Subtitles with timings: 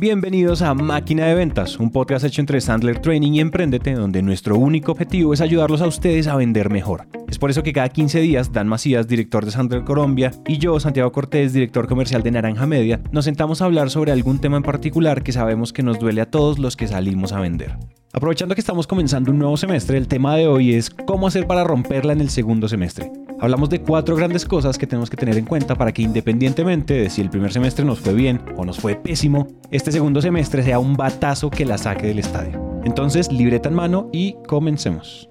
[0.00, 4.56] Bienvenidos a Máquina de Ventas, un podcast hecho entre Sandler Training y Emprendete, donde nuestro
[4.56, 7.08] único objetivo es ayudarlos a ustedes a vender mejor.
[7.28, 10.80] Es por eso que cada 15 días Dan Macías, director de Sandler Colombia, y yo,
[10.80, 14.62] Santiago Cortés, director comercial de Naranja Media, nos sentamos a hablar sobre algún tema en
[14.62, 17.76] particular que sabemos que nos duele a todos los que salimos a vender.
[18.14, 21.64] Aprovechando que estamos comenzando un nuevo semestre, el tema de hoy es cómo hacer para
[21.64, 23.12] romperla en el segundo semestre.
[23.40, 27.10] Hablamos de cuatro grandes cosas que tenemos que tener en cuenta para que independientemente de
[27.10, 30.78] si el primer semestre nos fue bien o nos fue pésimo, este segundo semestre sea
[30.78, 32.80] un batazo que la saque del estadio.
[32.84, 35.27] Entonces, libreta en mano y comencemos.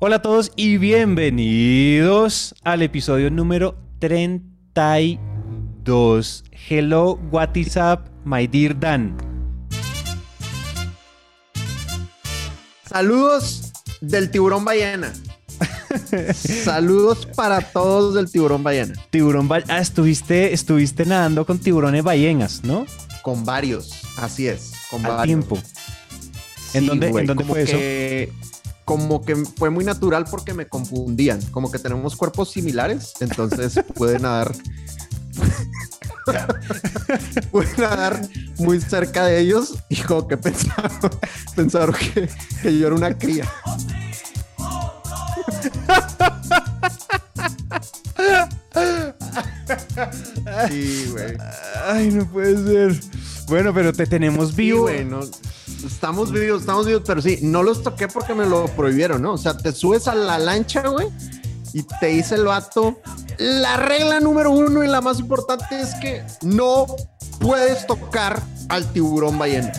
[0.00, 6.44] Hola a todos y bienvenidos al episodio número 32.
[6.68, 9.16] Hello, what is up, my dear Dan?
[12.88, 15.12] Saludos del tiburón ballena.
[16.34, 18.94] Saludos para todos del tiburón ballena.
[19.10, 22.86] Tiburón ba- ah, estuviste, estuviste nadando con tiburones ballenas, ¿no?
[23.22, 24.72] Con varios, así es.
[24.90, 25.26] Con Al varios.
[25.46, 25.58] tiempo.
[26.72, 27.76] ¿En dónde- en dónde fue eso?
[28.90, 31.40] Como que fue muy natural porque me confundían.
[31.52, 34.52] Como que tenemos cuerpos similares, entonces pude nadar.
[37.52, 38.20] pude nadar
[38.58, 40.90] muy cerca de ellos y como que pensaron,
[41.54, 42.28] pensaron que,
[42.62, 43.48] que yo era una cría.
[50.68, 51.36] Sí, güey.
[51.86, 52.56] Ay, no puede
[52.92, 53.00] ser.
[53.48, 54.82] Bueno, pero te tenemos Sí, vivo.
[54.82, 55.20] güey, no-
[55.84, 59.34] Estamos vivos, estamos vivos, pero sí, no los toqué porque me lo prohibieron, ¿no?
[59.34, 61.08] O sea, te subes a la lancha, güey,
[61.72, 63.00] y te dice el vato,
[63.38, 66.86] la regla número uno y la más importante es que no
[67.38, 69.72] puedes tocar al tiburón ballena.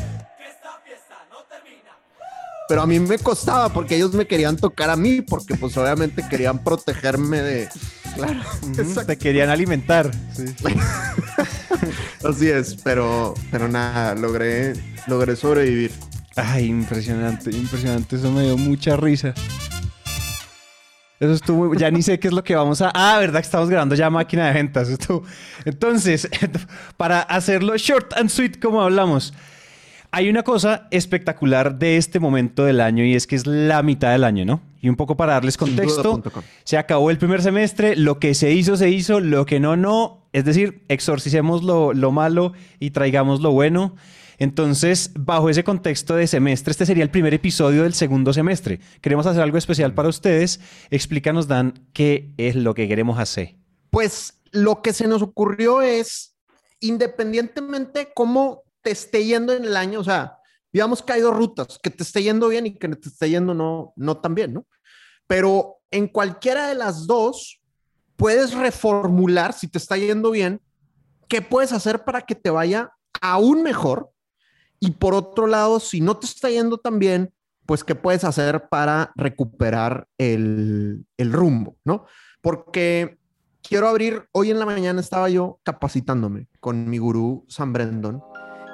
[2.67, 6.25] Pero a mí me costaba porque ellos me querían tocar a mí, porque pues obviamente
[6.29, 7.69] querían protegerme de...
[8.15, 8.39] Claro,
[9.05, 10.09] te querían alimentar.
[10.33, 10.45] Sí.
[12.27, 14.73] así es, pero, pero nada, logré,
[15.07, 15.91] logré sobrevivir.
[16.35, 18.15] Ay, impresionante, impresionante.
[18.15, 19.33] Eso me dio mucha risa.
[21.19, 22.91] Eso estuvo, ya ni sé qué es lo que vamos a...
[22.95, 24.89] Ah, verdad que estamos grabando ya máquina de ventas.
[24.89, 25.23] Esto.
[25.65, 26.27] Entonces,
[26.97, 29.33] para hacerlo short and sweet como hablamos,
[30.09, 34.11] hay una cosa espectacular de este momento del año y es que es la mitad
[34.11, 34.61] del año, ¿no?
[34.81, 36.23] Y un poco para darles contexto,
[36.63, 40.20] se acabó el primer semestre, lo que se hizo, se hizo, lo que no, no.
[40.33, 43.95] Es decir, exorcicemos lo, lo malo y traigamos lo bueno.
[44.37, 48.79] Entonces, bajo ese contexto de semestre, este sería el primer episodio del segundo semestre.
[49.01, 50.59] Queremos hacer algo especial para ustedes.
[50.89, 53.55] Explícanos, Dan, qué es lo que queremos hacer.
[53.91, 56.35] Pues lo que se nos ocurrió es,
[56.79, 60.39] independientemente cómo te esté yendo en el año, o sea,
[60.73, 63.53] digamos que hay dos rutas, que te esté yendo bien y que te esté yendo
[63.53, 64.65] no, no tan bien, ¿no?
[65.27, 67.60] Pero en cualquiera de las dos,
[68.21, 70.61] puedes reformular, si te está yendo bien,
[71.27, 74.11] qué puedes hacer para que te vaya aún mejor.
[74.79, 77.33] Y por otro lado, si no te está yendo tan bien,
[77.65, 82.05] pues qué puedes hacer para recuperar el, el rumbo, ¿no?
[82.41, 83.17] Porque
[83.63, 88.21] quiero abrir, hoy en la mañana estaba yo capacitándome con mi gurú San Brendon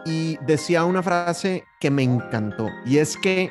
[0.06, 3.50] y decía una frase que me encantó y es que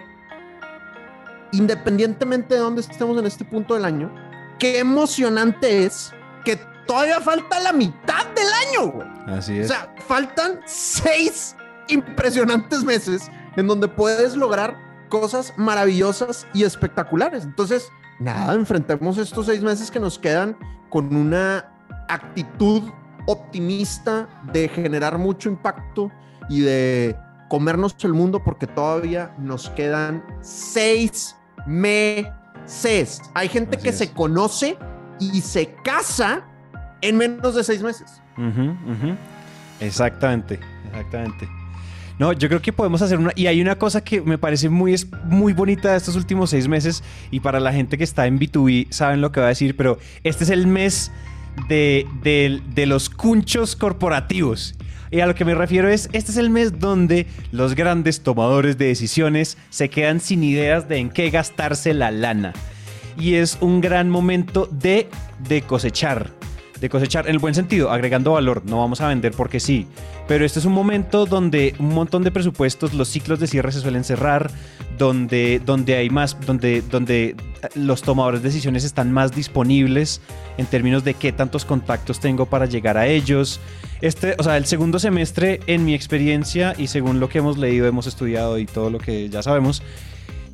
[1.52, 4.25] independientemente de dónde estemos en este punto del año,
[4.58, 6.12] qué emocionante es
[6.44, 6.56] que
[6.86, 9.08] todavía falta la mitad del año, güey.
[9.26, 9.68] Así O es.
[9.68, 11.56] sea, faltan seis
[11.88, 14.76] impresionantes meses en donde puedes lograr
[15.08, 17.44] cosas maravillosas y espectaculares.
[17.44, 20.56] Entonces, nada, enfrentemos estos seis meses que nos quedan
[20.90, 21.72] con una
[22.08, 22.82] actitud
[23.26, 26.10] optimista de generar mucho impacto
[26.48, 27.16] y de
[27.48, 32.32] comernos el mundo porque todavía nos quedan seis meses.
[33.34, 33.98] Hay gente Así que es.
[33.98, 34.76] se conoce
[35.20, 36.44] y se casa
[37.02, 38.20] en menos de seis meses.
[39.80, 40.58] Exactamente,
[40.88, 41.48] exactamente.
[42.18, 43.30] No, yo creo que podemos hacer una...
[43.36, 46.66] Y hay una cosa que me parece muy, es- muy bonita de estos últimos seis
[46.66, 49.76] meses y para la gente que está en B2B saben lo que va a decir,
[49.76, 51.12] pero este es el mes
[51.68, 54.74] de, de- de los cunchos corporativos.
[55.10, 58.76] Y a lo que me refiero es, este es el mes donde los grandes tomadores
[58.78, 62.52] de decisiones se quedan sin ideas de en qué gastarse la lana.
[63.18, 65.08] Y es un gran momento de,
[65.48, 66.30] de cosechar,
[66.80, 68.62] de cosechar en el buen sentido, agregando valor.
[68.66, 69.86] No vamos a vender porque sí.
[70.28, 73.80] Pero este es un momento donde un montón de presupuestos, los ciclos de cierre se
[73.80, 74.50] suelen cerrar,
[74.98, 77.36] donde, donde hay más, donde, donde
[77.74, 80.20] los tomadores de decisiones están más disponibles
[80.58, 83.60] en términos de qué tantos contactos tengo para llegar a ellos.
[84.00, 87.86] Este, o sea, el segundo semestre, en mi experiencia y según lo que hemos leído,
[87.86, 89.82] hemos estudiado y todo lo que ya sabemos,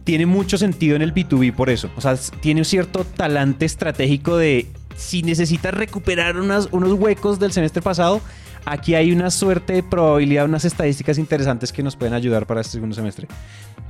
[0.04, 1.90] tiene mucho sentido en el B2B por eso.
[1.96, 4.66] O sea, tiene un cierto talante estratégico de
[5.02, 8.20] si necesitas recuperar unas- unos huecos del semestre pasado,
[8.64, 12.72] aquí hay una suerte de probabilidad, unas estadísticas interesantes que nos pueden ayudar para este
[12.74, 13.26] segundo semestre.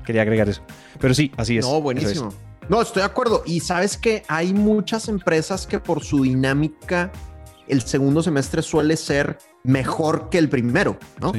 [0.05, 0.63] Quería agregar eso.
[0.99, 1.65] Pero sí, así es.
[1.67, 2.33] No, buenísimo.
[2.69, 3.43] No, estoy de acuerdo.
[3.45, 7.13] Y sabes que hay muchas empresas que por su dinámica
[7.69, 11.33] el segundo semestre suele ser mejor que el primero, ¿no?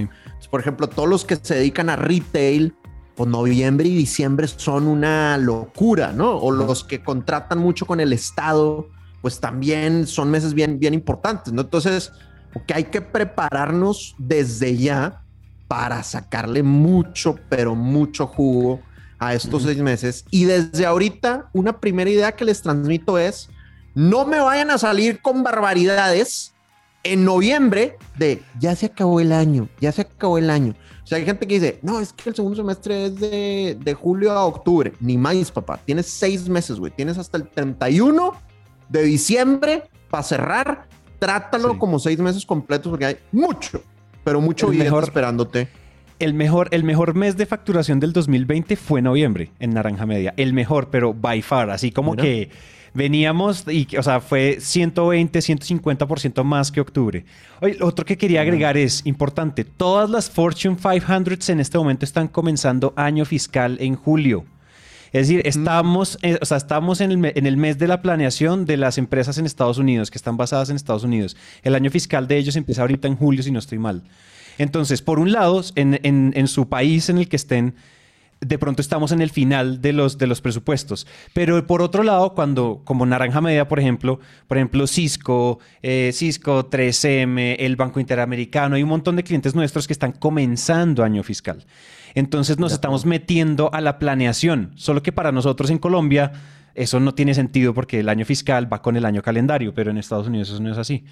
[0.50, 2.76] por ejemplo, todos los que se dedican a retail,
[3.16, 6.38] pues noviembre y diciembre son una locura, ¿no?
[6.38, 8.90] O los que contratan mucho con el Estado,
[9.24, 11.62] pues también son meses bien, bien importantes, ¿no?
[11.62, 12.12] Entonces,
[12.68, 15.24] que hay que prepararnos desde ya
[15.70, 18.82] para sacarle mucho, pero mucho jugo
[19.20, 20.26] a estos seis meses.
[20.30, 23.50] Y desde ahorita, una primera idea que les transmito es,
[23.96, 26.54] no me vayan a salir con barbaridades
[27.04, 30.76] en noviembre de ya se acabó el año, ya se acabó el año.
[31.02, 33.94] O sea, hay gente que dice, no, es que el segundo semestre es de, de
[33.94, 34.92] julio a octubre.
[35.00, 35.80] Ni más, papá.
[35.86, 36.92] Tienes seis meses, güey.
[36.92, 38.34] Tienes hasta el 31
[38.94, 40.88] de diciembre para cerrar.
[41.20, 43.82] Trátalo como seis meses completos porque hay mucho,
[44.24, 45.68] pero mucho bien esperándote.
[46.20, 50.34] El mejor, el mejor mes de facturación del 2020 fue noviembre en Naranja Media.
[50.38, 51.70] El mejor, pero by far.
[51.70, 52.50] Así como que
[52.96, 57.26] Veníamos, y, o sea, fue 120, 150% más que octubre.
[57.60, 62.28] Oye, otro que quería agregar es importante: todas las Fortune 500 en este momento están
[62.28, 64.46] comenzando año fiscal en julio.
[65.14, 68.66] Es decir, estamos, eh, o sea, estamos en el, en el, mes de la planeación
[68.66, 71.38] de las empresas en Estados Unidos, que están basadas en Estados Unidos.
[71.62, 74.02] El año fiscal de ellos empieza ahorita en julio, si no estoy mal.
[74.58, 77.76] Entonces, por un lado, en, en, en su país en el que estén,
[78.46, 81.08] de pronto estamos en el final de los, de los presupuestos.
[81.34, 86.70] Pero por otro lado, cuando, como Naranja Media, por ejemplo, por ejemplo, Cisco, eh, Cisco
[86.70, 91.66] 3M, el Banco Interamericano, hay un montón de clientes nuestros que están comenzando año fiscal.
[92.16, 96.32] Entonces nos estamos metiendo a la planeación, solo que para nosotros en Colombia
[96.76, 99.98] eso no tiene sentido porque el año fiscal va con el año calendario, pero en
[99.98, 101.06] Estados Unidos eso no es así.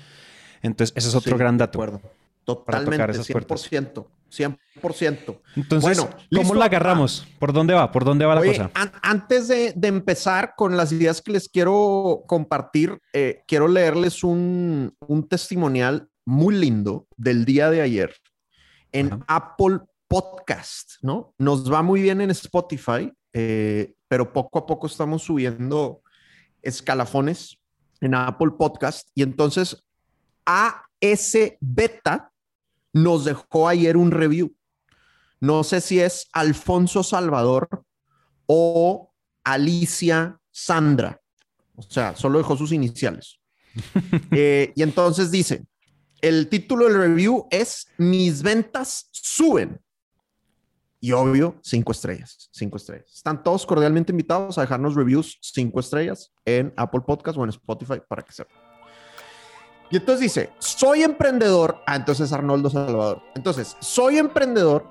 [0.62, 2.02] Entonces, ese es otro gran dato.
[2.58, 4.08] Totalmente, 100%.
[4.32, 5.42] 100%.
[5.56, 7.28] Entonces, bueno, ¿cómo la agarramos?
[7.38, 7.92] ¿Por dónde va?
[7.92, 8.72] ¿Por dónde va la cosa?
[9.02, 14.96] antes de, empezar con las ideas que les quiero compartir, eh, quiero leerles un,
[15.30, 18.16] testimonial muy lindo del día de ayer
[18.92, 21.34] en Apple Podcast, ¿no?
[21.38, 26.02] Nos va muy bien en Spotify, eh, pero poco a poco estamos subiendo
[26.62, 27.58] escalafones
[28.02, 29.84] en Apple Podcast y entonces
[30.46, 32.31] AS Beta
[32.94, 34.56] nos dejó ayer un review.
[35.40, 37.84] No sé si es Alfonso Salvador
[38.46, 39.12] o
[39.44, 41.20] Alicia Sandra.
[41.76, 43.38] O sea, solo dejó sus iniciales.
[44.32, 45.66] Eh, y entonces dice,
[46.22, 49.80] el título del review es Mis ventas suben.
[51.00, 53.12] Y obvio, cinco estrellas, cinco estrellas.
[53.14, 58.02] Están todos cordialmente invitados a dejarnos reviews cinco estrellas en Apple Podcast o en Spotify
[58.08, 58.71] para que sepan.
[59.92, 61.82] Y entonces dice, soy emprendedor.
[61.86, 63.22] Ah, entonces Arnoldo Salvador.
[63.36, 64.88] Entonces, soy emprendedor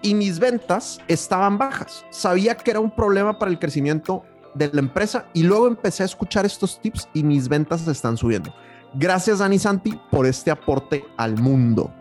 [0.00, 2.04] y mis ventas estaban bajas.
[2.10, 4.22] Sabía que era un problema para el crecimiento
[4.54, 8.54] de la empresa y luego empecé a escuchar estos tips y mis ventas están subiendo.
[8.94, 11.92] Gracias Dani Santi por este aporte al mundo.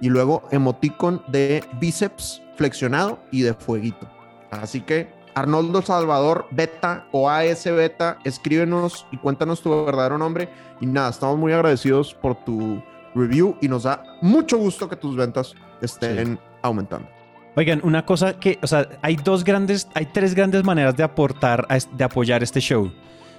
[0.00, 4.08] Y luego emoticon de bíceps flexionado y de fueguito.
[4.50, 10.48] Así que Arnoldo Salvador Beta o AS Beta, escríbenos y cuéntanos tu verdadero nombre.
[10.80, 12.82] Y nada, estamos muy agradecidos por tu
[13.14, 17.06] review y nos da mucho gusto que tus ventas estén aumentando.
[17.54, 21.66] Oigan, una cosa que, o sea, hay dos grandes, hay tres grandes maneras de aportar,
[21.68, 22.90] de apoyar este show.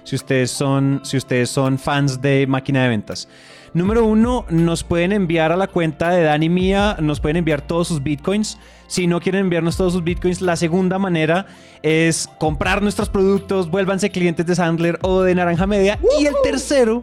[0.04, 3.28] Si ustedes son, si ustedes son fans de máquina de ventas.
[3.74, 7.88] Número uno, nos pueden enviar a la cuenta de Dani Mía, nos pueden enviar todos
[7.88, 8.58] sus bitcoins.
[8.86, 11.46] Si no quieren enviarnos todos sus bitcoins, la segunda manera
[11.82, 15.98] es comprar nuestros productos, vuélvanse clientes de Sandler o de Naranja Media.
[16.18, 17.02] Y el tercero,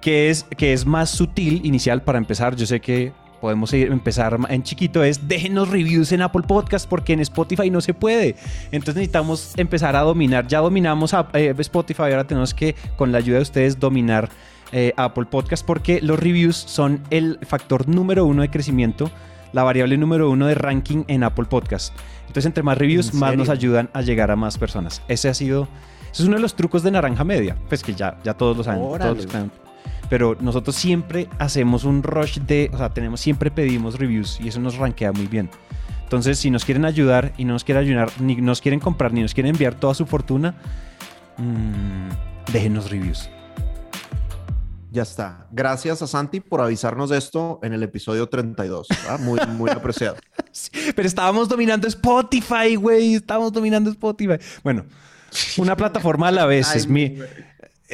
[0.00, 4.62] que es, que es más sutil, inicial para empezar, yo sé que podemos empezar en
[4.62, 8.34] chiquito es déjenos reviews en Apple Podcast porque en Spotify no se puede.
[8.72, 10.46] Entonces necesitamos empezar a dominar.
[10.46, 14.28] Ya dominamos a, eh, Spotify, ahora tenemos que con la ayuda de ustedes dominar
[14.72, 19.10] eh, Apple Podcast porque los reviews son el factor número uno de crecimiento,
[19.52, 21.94] la variable número uno de ranking en Apple Podcast.
[22.22, 25.02] Entonces, entre más reviews, más nos ayudan a llegar a más personas.
[25.08, 25.68] Ese ha sido,
[26.12, 28.64] ese es uno de los trucos de Naranja Media, pues que ya, ya todos lo
[28.64, 29.50] saben.
[30.08, 34.60] pero nosotros siempre hacemos un rush de, o sea, tenemos, siempre pedimos reviews y eso
[34.60, 35.48] nos rankea muy bien.
[36.02, 39.22] Entonces, si nos quieren ayudar y no nos quieren ayudar, ni nos quieren comprar, ni
[39.22, 40.54] nos quieren enviar toda su fortuna,
[41.38, 43.28] mmm, déjenos reviews.
[44.96, 45.46] Ya está.
[45.52, 48.88] Gracias a Santi por avisarnos de esto en el episodio 32.
[49.18, 50.16] Muy, muy apreciado.
[50.96, 53.16] pero estábamos dominando Spotify, güey.
[53.16, 54.38] Estábamos dominando Spotify.
[54.64, 54.86] Bueno,
[55.58, 57.18] una plataforma a la vez es mi.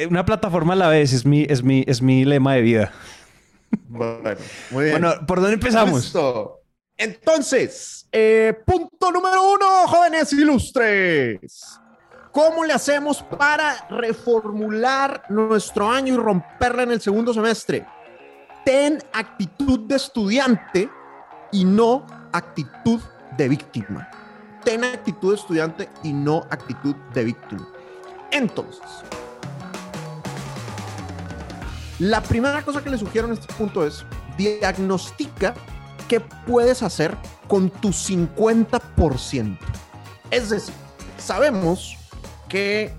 [0.09, 2.93] Una plataforma a la vez es mi, es mi, es mi lema de vida.
[3.89, 4.39] Bueno,
[4.71, 5.01] muy bien.
[5.01, 6.05] Bueno, ¿por dónde empezamos?
[6.05, 6.61] Listo.
[6.95, 11.81] Entonces, eh, punto número uno, jóvenes ilustres.
[12.33, 17.85] ¿Cómo le hacemos para reformular nuestro año y romperla en el segundo semestre?
[18.65, 20.89] Ten actitud de estudiante
[21.51, 22.99] y no actitud
[23.37, 24.09] de víctima.
[24.63, 27.67] Ten actitud de estudiante y no actitud de víctima.
[28.31, 28.81] Entonces,
[31.99, 34.03] la primera cosa que le sugiero en este punto es
[34.39, 35.53] diagnostica
[36.07, 37.15] qué puedes hacer
[37.47, 39.59] con tu 50%.
[40.31, 40.73] Es decir,
[41.19, 41.99] sabemos
[42.53, 42.93] que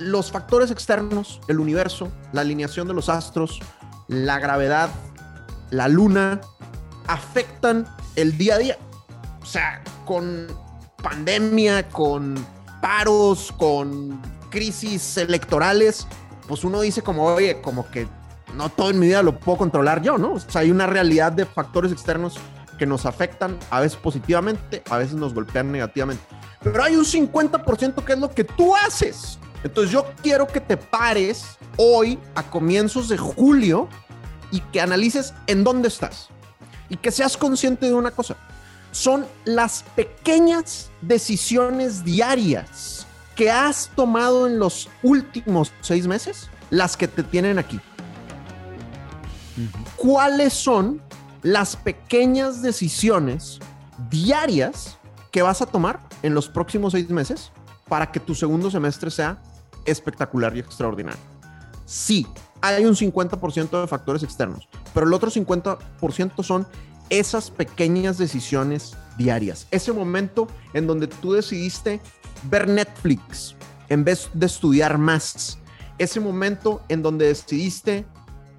[0.00, 3.60] los factores externos, el universo, la alineación de los astros,
[4.08, 4.90] la gravedad,
[5.70, 6.40] la luna,
[7.06, 8.78] afectan el día a día.
[9.40, 10.48] O sea, con
[11.04, 12.34] pandemia, con
[12.82, 14.20] paros, con
[14.50, 16.08] crisis electorales,
[16.48, 18.08] pues uno dice como, oye, como que
[18.56, 20.32] no todo en mi vida lo puedo controlar yo, ¿no?
[20.32, 22.40] O sea, hay una realidad de factores externos
[22.76, 26.24] que nos afectan, a veces positivamente, a veces nos golpean negativamente.
[26.62, 29.38] Pero hay un 50% que es lo que tú haces.
[29.64, 33.88] Entonces yo quiero que te pares hoy a comienzos de julio
[34.50, 36.28] y que analices en dónde estás.
[36.88, 38.36] Y que seas consciente de una cosa.
[38.90, 47.08] Son las pequeñas decisiones diarias que has tomado en los últimos seis meses las que
[47.08, 47.80] te tienen aquí.
[49.96, 51.00] ¿Cuáles son
[51.42, 53.58] las pequeñas decisiones
[54.10, 54.98] diarias
[55.30, 57.52] que vas a tomar en los próximos seis meses
[57.88, 59.42] para que tu segundo semestre sea
[59.84, 61.20] espectacular y extraordinario?
[61.84, 62.26] Sí,
[62.60, 66.66] hay un 50% de factores externos, pero el otro 50% son
[67.08, 69.66] esas pequeñas decisiones diarias.
[69.70, 72.00] Ese momento en donde tú decidiste
[72.44, 73.56] ver Netflix
[73.88, 75.58] en vez de estudiar más.
[75.98, 78.06] Ese momento en donde decidiste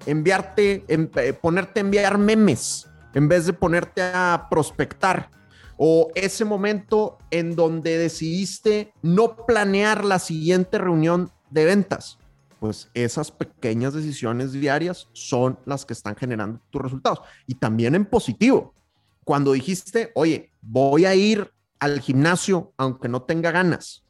[0.06, 5.30] enviarte, en, eh, ponerte a enviar memes en vez de ponerte a prospectar.
[5.76, 12.18] O ese momento en donde decidiste no planear la siguiente reunión de ventas.
[12.60, 17.20] Pues esas pequeñas decisiones diarias son las que están generando tus resultados.
[17.46, 18.74] Y también en positivo.
[19.24, 24.04] Cuando dijiste, oye, voy a ir al gimnasio aunque no tenga ganas.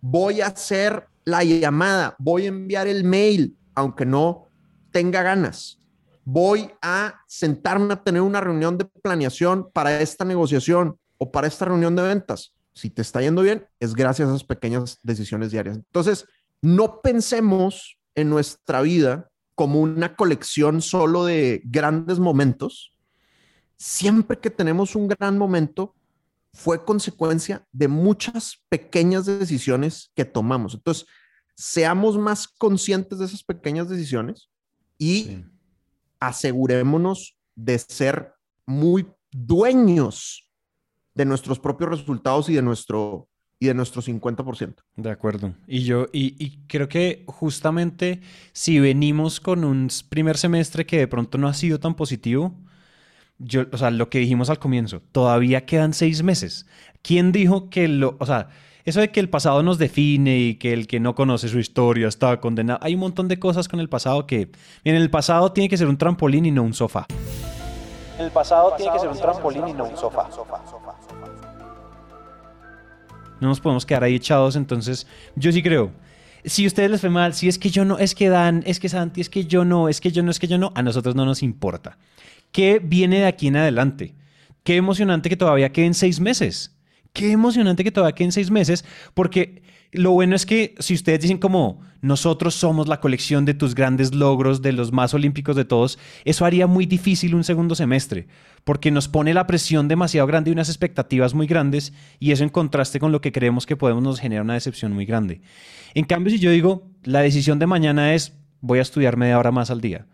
[0.00, 4.46] Voy a hacer la llamada, voy a enviar el mail aunque no
[4.90, 5.78] tenga ganas.
[6.24, 11.66] Voy a sentarme a tener una reunión de planeación para esta negociación o para esta
[11.66, 12.54] reunión de ventas.
[12.72, 15.76] Si te está yendo bien, es gracias a esas pequeñas decisiones diarias.
[15.76, 16.26] Entonces,
[16.62, 22.94] no pensemos en nuestra vida como una colección solo de grandes momentos.
[23.76, 25.94] Siempre que tenemos un gran momento,
[26.54, 30.74] fue consecuencia de muchas pequeñas decisiones que tomamos.
[30.74, 31.06] Entonces,
[31.54, 34.48] seamos más conscientes de esas pequeñas decisiones
[34.96, 35.44] y
[36.20, 38.32] asegurémonos de ser
[38.66, 40.47] muy dueños
[41.18, 43.28] de nuestros propios resultados y de nuestro
[43.60, 44.76] y de nuestro 50%.
[44.94, 45.52] De acuerdo.
[45.66, 48.20] Y yo, y, y, creo que justamente
[48.52, 52.54] si venimos con un primer semestre que de pronto no ha sido tan positivo,
[53.38, 56.66] yo, o sea, lo que dijimos al comienzo, todavía quedan seis meses.
[57.02, 58.50] ¿Quién dijo que lo, o sea,
[58.84, 62.06] eso de que el pasado nos define y que el que no conoce su historia
[62.06, 62.78] está condenado.
[62.80, 64.52] Hay un montón de cosas con el pasado que.
[64.84, 67.06] en el pasado tiene que ser un trampolín y no un sofá.
[68.18, 70.28] El pasado tiene que ser un trampolín y no un sofá.
[73.40, 75.92] No nos podemos quedar ahí echados, entonces yo sí creo.
[76.44, 78.80] Si a ustedes les fue mal, si es que yo no, es que Dan, es
[78.80, 80.82] que Santi, es que yo no, es que yo no, es que yo no, a
[80.82, 81.98] nosotros no nos importa.
[82.52, 84.14] ¿Qué viene de aquí en adelante?
[84.62, 86.78] Qué emocionante que todavía queden seis meses
[87.12, 91.38] qué emocionante que todavía queden seis meses, porque lo bueno es que si ustedes dicen
[91.38, 95.98] como nosotros somos la colección de tus grandes logros, de los más olímpicos de todos,
[96.24, 98.28] eso haría muy difícil un segundo semestre,
[98.64, 102.50] porque nos pone la presión demasiado grande y unas expectativas muy grandes, y eso en
[102.50, 105.40] contraste con lo que creemos que podemos nos genera una decepción muy grande.
[105.94, 109.52] En cambio, si yo digo, la decisión de mañana es, voy a estudiar media hora
[109.52, 110.06] más al día,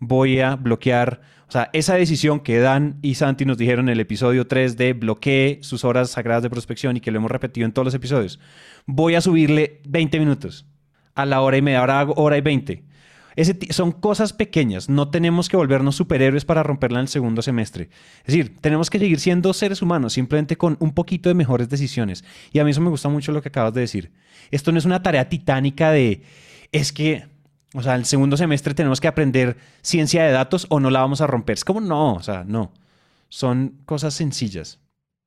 [0.00, 1.20] voy a bloquear
[1.50, 4.92] o sea, esa decisión que Dan y Santi nos dijeron en el episodio 3 de
[4.92, 8.38] bloquee sus horas sagradas de prospección y que lo hemos repetido en todos los episodios,
[8.86, 10.64] voy a subirle 20 minutos
[11.16, 12.84] a la hora y media, hora, hora y 20.
[13.34, 17.90] Ese son cosas pequeñas, no tenemos que volvernos superhéroes para romperla en el segundo semestre.
[18.20, 22.24] Es decir, tenemos que seguir siendo seres humanos, simplemente con un poquito de mejores decisiones.
[22.52, 24.12] Y a mí eso me gusta mucho lo que acabas de decir.
[24.52, 26.22] Esto no es una tarea titánica de,
[26.70, 27.24] es que
[27.74, 31.20] o sea, el segundo semestre tenemos que aprender ciencia de datos o no la vamos
[31.20, 31.54] a romper.
[31.54, 32.72] Es como no, o sea, no.
[33.28, 34.80] Son cosas sencillas.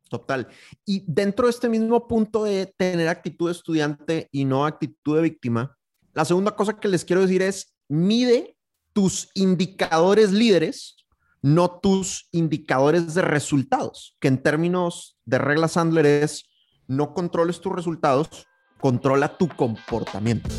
[0.09, 0.47] Total.
[0.85, 5.23] Y dentro de este mismo punto de tener actitud de estudiante y no actitud de
[5.23, 5.77] víctima,
[6.13, 8.57] la segunda cosa que les quiero decir es, mide
[8.93, 11.03] tus indicadores líderes
[11.43, 16.45] no tus indicadores de resultados, que en términos de regla Sandler es
[16.88, 18.47] no controles tus resultados,
[18.79, 20.50] controla tu comportamiento.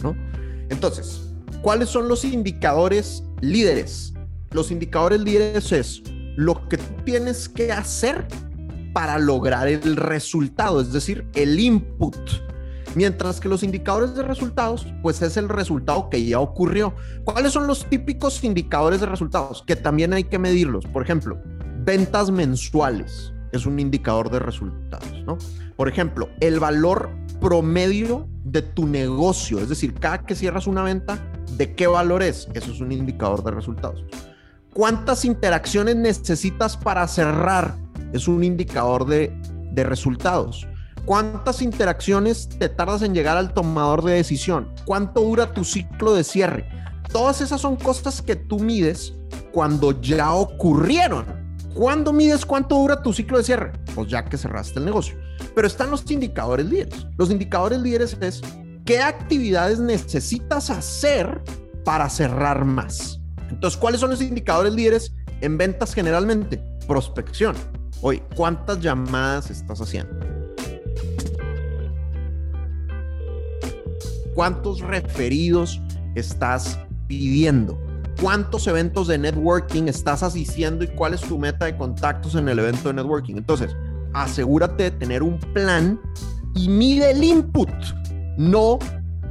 [0.00, 0.14] ¿No?
[0.72, 1.20] Entonces,
[1.60, 4.14] ¿cuáles son los indicadores líderes?
[4.52, 6.02] Los indicadores líderes es
[6.36, 8.26] lo que tienes que hacer
[8.94, 12.16] para lograr el resultado, es decir, el input.
[12.94, 16.94] Mientras que los indicadores de resultados, pues es el resultado que ya ocurrió.
[17.24, 19.62] ¿Cuáles son los típicos indicadores de resultados?
[19.66, 20.86] Que también hay que medirlos.
[20.86, 21.38] Por ejemplo,
[21.84, 25.36] ventas mensuales es un indicador de resultados, ¿no?
[25.76, 27.10] Por ejemplo, el valor
[27.42, 31.18] promedio de tu negocio, es decir, cada que cierras una venta,
[31.56, 32.48] ¿de qué valor es?
[32.54, 34.04] Eso es un indicador de resultados.
[34.72, 37.74] ¿Cuántas interacciones necesitas para cerrar?
[38.12, 39.36] Es un indicador de,
[39.72, 40.66] de resultados.
[41.04, 44.72] ¿Cuántas interacciones te tardas en llegar al tomador de decisión?
[44.86, 46.68] ¿Cuánto dura tu ciclo de cierre?
[47.12, 49.14] Todas esas son cosas que tú mides
[49.52, 51.26] cuando ya ocurrieron.
[51.74, 53.72] ¿Cuándo mides cuánto dura tu ciclo de cierre?
[53.94, 55.16] Pues ya que cerraste el negocio.
[55.54, 57.06] Pero están los indicadores líderes.
[57.16, 58.42] Los indicadores líderes es
[58.84, 61.42] qué actividades necesitas hacer
[61.84, 63.20] para cerrar más.
[63.50, 66.62] Entonces, ¿cuáles son los indicadores líderes en ventas generalmente?
[66.86, 67.54] Prospección.
[68.00, 70.14] Oye, ¿cuántas llamadas estás haciendo?
[74.34, 75.80] ¿Cuántos referidos
[76.14, 77.78] estás pidiendo?
[78.20, 82.58] ¿Cuántos eventos de networking estás asistiendo y cuál es tu meta de contactos en el
[82.58, 83.36] evento de networking?
[83.36, 83.76] Entonces,
[84.14, 86.00] asegúrate de tener un plan
[86.54, 87.70] y mide el input,
[88.36, 88.78] no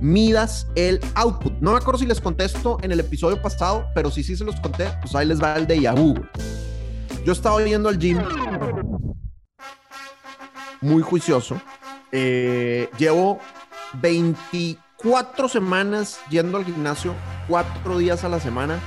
[0.02, 1.54] midas el output.
[1.62, 4.60] No me acuerdo si les contesto en el episodio pasado, pero si sí se los
[4.60, 6.16] conté, pues ahí les va el de Yahoo.
[7.24, 8.20] Yo estaba yendo al gym
[10.82, 11.62] muy juicioso.
[12.12, 13.40] Eh, llevo
[14.02, 17.14] 24 semanas yendo al gimnasio,
[17.48, 18.80] cuatro días a la semana.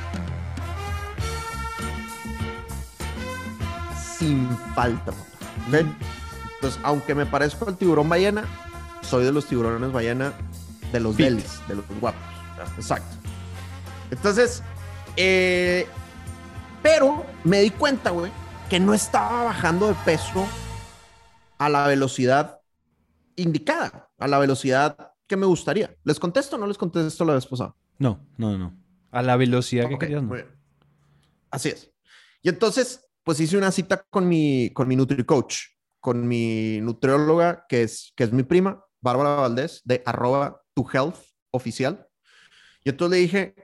[4.18, 5.12] Sin falta,
[5.70, 5.84] papá.
[6.54, 8.44] Entonces, aunque me parezco al tiburón ballena,
[9.02, 10.32] soy de los tiburones ballena,
[10.92, 11.26] de los Fit.
[11.26, 12.20] delis, de los guapos.
[12.76, 13.16] Exacto.
[14.10, 14.62] Entonces,
[15.16, 15.86] eh,
[16.82, 18.30] pero me di cuenta, güey,
[18.68, 20.46] que no estaba bajando de peso
[21.58, 22.60] a la velocidad
[23.36, 25.94] indicada, a la velocidad que me gustaría.
[26.04, 27.74] ¿Les contesto o no les contesto la vez pasada?
[27.98, 28.76] No, no, no.
[29.10, 30.34] A la velocidad que querías, no.
[31.50, 31.90] Así es.
[32.42, 35.54] Y entonces, pues hice una cita con mi, con mi NutriCoach,
[36.00, 41.16] con mi nutrióloga, que es, que es mi prima, Bárbara Valdés, de arroba tu health
[41.50, 42.06] oficial.
[42.84, 43.54] Y entonces le dije,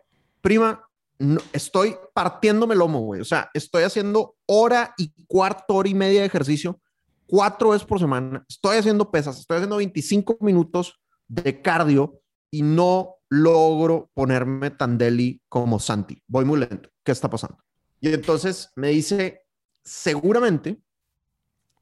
[0.41, 0.85] prima,
[1.19, 3.21] no- estoy partiéndome el lomo, güey.
[3.21, 6.81] O sea, estoy haciendo hora y cuarto, hora y media de ejercicio,
[7.27, 8.45] cuatro veces por semana.
[8.49, 12.21] Estoy haciendo pesas, estoy haciendo 25 minutos de cardio
[12.51, 16.23] y no logro ponerme tan deli como Santi.
[16.27, 16.89] Voy muy lento.
[17.05, 17.59] ¿Qué está pasando?
[18.01, 19.43] Y entonces me dice,
[19.91, 20.81] seguramente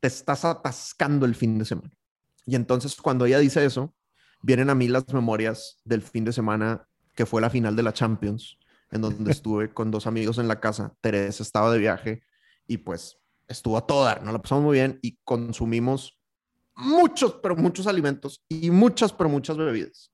[0.01, 1.93] te estás atascando el fin de semana.
[2.47, 3.95] Y entonces cuando ella dice eso,
[4.41, 7.93] vienen a mí las memorias del fin de semana que fue la final de la
[7.93, 8.59] Champions,
[8.91, 10.95] en donde estuve con dos amigos en la casa.
[11.03, 12.23] Teresa estaba de viaje
[12.67, 16.19] y pues estuvo a todo dar, nos la pasamos muy bien y consumimos
[16.75, 20.11] muchos, pero muchos alimentos y muchas, pero muchas bebidas.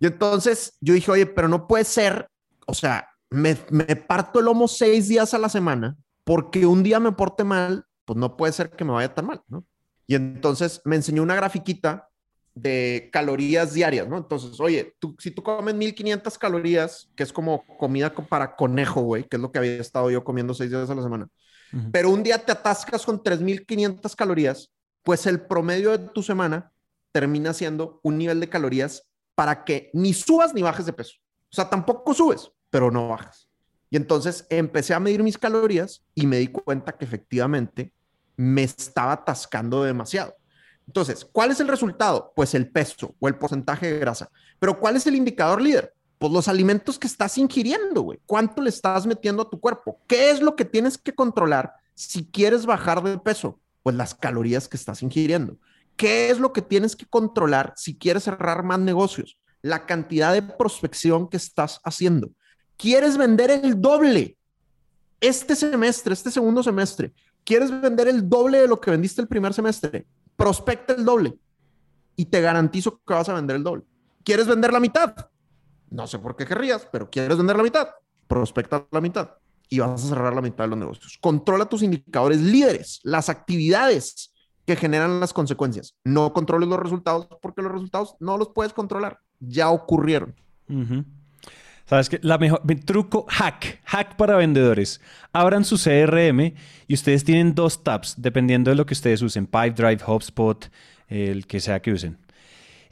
[0.00, 2.30] Y entonces yo dije, oye, pero no puede ser,
[2.66, 7.00] o sea, me, me parto el lomo seis días a la semana porque un día
[7.00, 9.64] me porte mal, pues no puede ser que me vaya tan mal, ¿no?
[10.06, 12.08] Y entonces me enseñó una grafiquita
[12.54, 14.16] de calorías diarias, ¿no?
[14.16, 19.00] Entonces, oye, tú, si tú comes 1500 calorías, que es como comida co- para conejo,
[19.02, 21.28] güey, que es lo que había estado yo comiendo seis días a la semana,
[21.90, 26.72] pero un día te atascas con 3500 calorías, pues el promedio de tu semana
[27.12, 31.14] termina siendo un nivel de calorías para que ni subas ni bajes de peso.
[31.50, 33.43] O sea, tampoco subes, pero no bajas.
[33.90, 37.92] Y entonces empecé a medir mis calorías y me di cuenta que efectivamente
[38.36, 40.34] me estaba atascando demasiado.
[40.86, 42.32] Entonces, ¿cuál es el resultado?
[42.34, 44.30] Pues el peso o el porcentaje de grasa.
[44.58, 45.94] Pero ¿cuál es el indicador líder?
[46.18, 48.20] Pues los alimentos que estás ingiriendo, güey.
[48.26, 50.00] ¿Cuánto le estás metiendo a tu cuerpo?
[50.06, 53.60] ¿Qué es lo que tienes que controlar si quieres bajar de peso?
[53.82, 55.56] Pues las calorías que estás ingiriendo.
[55.96, 59.38] ¿Qué es lo que tienes que controlar si quieres cerrar más negocios?
[59.62, 62.30] La cantidad de prospección que estás haciendo.
[62.76, 64.36] ¿Quieres vender el doble
[65.20, 67.12] este semestre, este segundo semestre?
[67.44, 70.06] ¿Quieres vender el doble de lo que vendiste el primer semestre?
[70.36, 71.38] Prospecta el doble
[72.16, 73.84] y te garantizo que vas a vender el doble.
[74.22, 75.14] ¿Quieres vender la mitad?
[75.90, 77.88] No sé por qué querrías, pero quieres vender la mitad.
[78.26, 79.30] Prospecta la mitad
[79.68, 81.18] y vas a cerrar la mitad de los negocios.
[81.20, 84.32] Controla tus indicadores líderes, las actividades
[84.66, 85.94] que generan las consecuencias.
[86.04, 89.20] No controles los resultados porque los resultados no los puedes controlar.
[89.40, 90.34] Ya ocurrieron.
[91.86, 92.18] ¿Sabes qué?
[92.22, 95.00] La mejor ven, truco hack, hack para vendedores.
[95.32, 96.54] Abran su CRM
[96.86, 100.70] y ustedes tienen dos tabs dependiendo de lo que ustedes usen, Pipedrive, HubSpot,
[101.08, 102.18] el que sea que usen.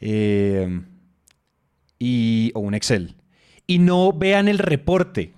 [0.01, 0.83] Eh,
[1.99, 3.15] y, o un Excel.
[3.67, 5.33] Y no vean el reporte.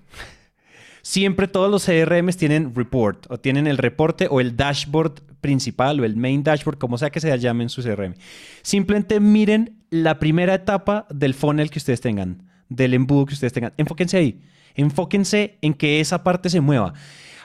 [1.02, 6.04] Siempre todos los CRMs tienen report o tienen el reporte o el dashboard principal o
[6.04, 8.14] el main dashboard, como sea que se llame en su CRM.
[8.62, 13.72] Simplemente miren la primera etapa del funnel que ustedes tengan, del embudo que ustedes tengan.
[13.76, 14.40] Enfóquense ahí.
[14.74, 16.94] Enfóquense en que esa parte se mueva.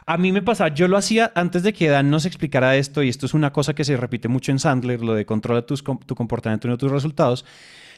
[0.05, 3.09] A mí me pasa, yo lo hacía antes de que Dan nos explicara esto, y
[3.09, 6.15] esto es una cosa que se repite mucho en Sandler, lo de controla tus, tu
[6.15, 7.45] comportamiento y no tus resultados.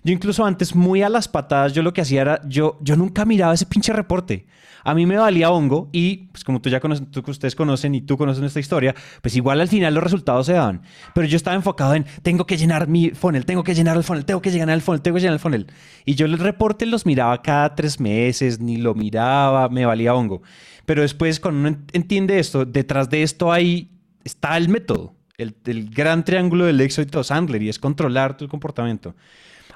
[0.04, 3.24] Yo incluso antes, muy a las patadas, yo lo que hacía era, yo, yo nunca
[3.26, 4.48] miraba ese pinche reporte.
[4.84, 8.02] A mí me valía hongo y, pues como tú ya conoces, tú, ustedes conocen y
[8.02, 10.82] tú conoces nuestra historia, pues igual al final los resultados se daban.
[11.14, 14.26] Pero yo estaba enfocado en, tengo que llenar mi funnel, tengo que llenar el funnel,
[14.26, 15.68] tengo que llenar el funnel, tengo que llenar el funnel.
[16.04, 20.42] Y yo el reporte los miraba cada tres meses, ni lo miraba, me valía hongo.
[20.88, 23.92] Pero después, cuando uno ent- entiende esto, detrás de esto ahí
[24.24, 29.16] está el método, el, el gran triángulo del éxito Sandler y es controlar tu comportamiento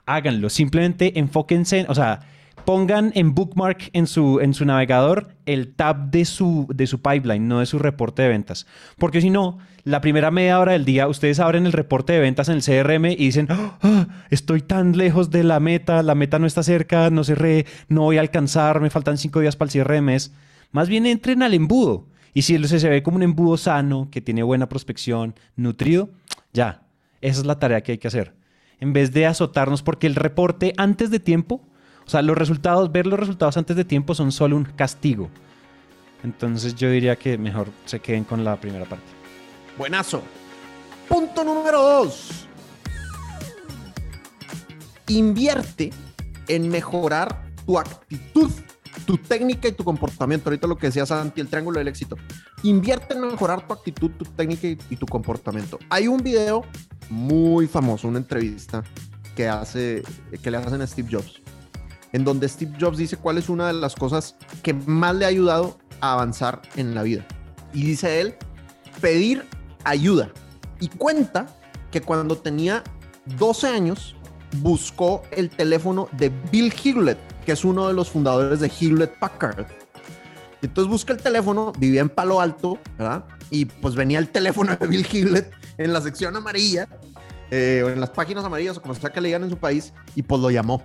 [0.06, 0.50] háganlo.
[0.50, 2.22] Simplemente enfóquense, en- o sea,
[2.66, 7.48] pongan en bookmark en su, en su navegador el tab de su, de su pipeline,
[7.48, 8.66] no de su reporte de ventas.
[8.98, 12.50] Porque si no, la primera media hora del día, ustedes abren el reporte de ventas
[12.50, 16.48] en el CRM y dicen, "Ah, estoy tan lejos de la meta, la meta no
[16.48, 19.96] está cerca, no cerré, no voy a alcanzar, me faltan cinco días para el cierre
[19.96, 20.34] de mes.
[20.72, 22.08] Más bien entren al embudo.
[22.34, 26.10] Y si se ve como un embudo sano, que tiene buena prospección, nutrido,
[26.52, 26.82] ya,
[27.22, 28.34] esa es la tarea que hay que hacer
[28.80, 31.62] en vez de azotarnos, porque el reporte antes de tiempo,
[32.06, 35.30] o sea, los resultados, ver los resultados antes de tiempo son solo un castigo.
[36.24, 39.06] Entonces yo diría que mejor se queden con la primera parte.
[39.78, 40.22] Buenazo.
[41.08, 42.48] Punto número dos.
[45.08, 45.92] Invierte
[46.48, 48.50] en mejorar tu actitud,
[49.06, 50.50] tu técnica y tu comportamiento.
[50.50, 52.18] Ahorita lo que decía Santi, el triángulo del éxito.
[52.64, 55.78] Invierte en mejorar tu actitud, tu técnica y tu comportamiento.
[55.90, 56.64] Hay un video
[57.10, 58.84] muy famoso, una entrevista
[59.36, 60.04] que, hace,
[60.42, 61.42] que le hacen a Steve Jobs,
[62.14, 65.28] en donde Steve Jobs dice cuál es una de las cosas que más le ha
[65.28, 67.26] ayudado a avanzar en la vida.
[67.74, 68.36] Y dice él,
[69.02, 69.46] pedir
[69.84, 70.32] ayuda.
[70.80, 71.48] Y cuenta
[71.92, 72.84] que cuando tenía
[73.38, 74.16] 12 años
[74.58, 79.68] buscó el teléfono de Bill Hewlett, que es uno de los fundadores de Hewlett Packard.
[80.62, 83.26] Entonces busca el teléfono, vivía en Palo Alto, ¿verdad?
[83.50, 86.88] Y pues venía el teléfono de Bill Hewlett en la sección amarilla,
[87.52, 89.94] eh, o en las páginas amarillas, o como sea que le digan en su país,
[90.16, 90.84] y pues lo llamó.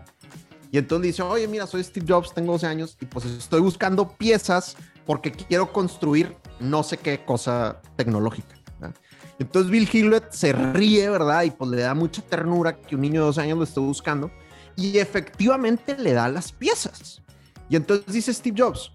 [0.72, 4.08] Y entonces dice, oye, mira, soy Steve Jobs, tengo 12 años, y pues estoy buscando
[4.16, 8.54] piezas porque quiero construir no sé qué cosa tecnológica.
[9.40, 11.44] Entonces Bill Hewlett se ríe, ¿verdad?
[11.44, 14.30] Y pues le da mucha ternura que un niño de 12 años lo esté buscando.
[14.76, 17.22] Y efectivamente le da las piezas.
[17.70, 18.92] Y entonces dice Steve Jobs,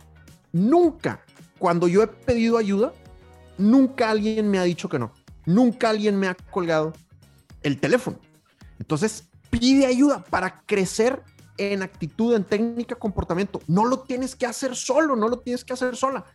[0.52, 1.20] nunca,
[1.58, 2.94] cuando yo he pedido ayuda,
[3.58, 5.12] nunca alguien me ha dicho que no.
[5.46, 6.94] Nunca alguien me ha colgado
[7.64, 8.20] el teléfono.
[8.80, 11.24] Entonces pide ayuda para crecer
[11.58, 13.62] en actitud, en técnica, comportamiento.
[13.68, 16.26] No lo tienes que hacer solo, no lo tienes que hacer sola.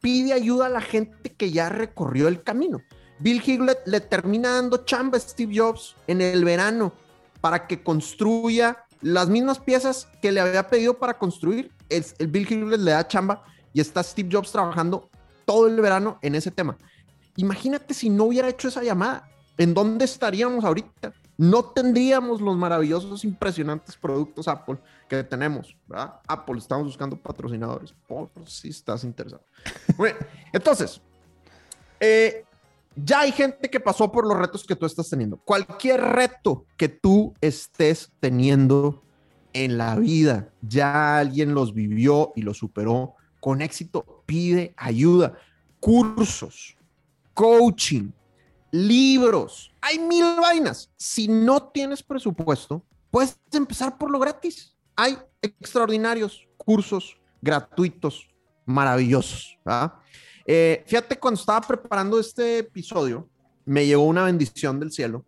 [0.00, 2.82] Pide ayuda a la gente que ya recorrió el camino.
[3.20, 6.92] Bill Hewlett le termina dando chamba a Steve Jobs en el verano
[7.40, 11.70] para que construya las mismas piezas que le había pedido para construir.
[11.88, 15.10] El, Bill Hewlett le da chamba y está Steve Jobs trabajando
[15.44, 16.76] todo el verano en ese tema.
[17.36, 19.28] Imagínate si no hubiera hecho esa llamada.
[19.56, 21.12] ¿En dónde estaríamos ahorita?
[21.36, 26.20] No tendríamos los maravillosos, impresionantes productos Apple que tenemos, ¿verdad?
[26.26, 27.92] Apple, estamos buscando patrocinadores.
[28.06, 29.44] Por si estás interesado.
[29.98, 30.16] Bien.
[30.52, 31.00] Entonces,
[31.98, 32.44] eh,
[32.96, 35.36] ya hay gente que pasó por los retos que tú estás teniendo.
[35.38, 39.02] Cualquier reto que tú estés teniendo
[39.52, 44.22] en la vida, ya alguien los vivió y los superó con éxito.
[44.26, 45.34] Pide ayuda,
[45.80, 46.73] cursos,
[47.34, 48.10] coaching,
[48.70, 49.72] libros.
[49.80, 50.90] Hay mil vainas.
[50.96, 54.74] Si no tienes presupuesto, puedes empezar por lo gratis.
[54.96, 58.28] Hay extraordinarios cursos gratuitos,
[58.64, 59.58] maravillosos.
[59.64, 59.94] ¿verdad?
[60.46, 63.28] Eh, fíjate, cuando estaba preparando este episodio,
[63.64, 65.24] me llegó una bendición del cielo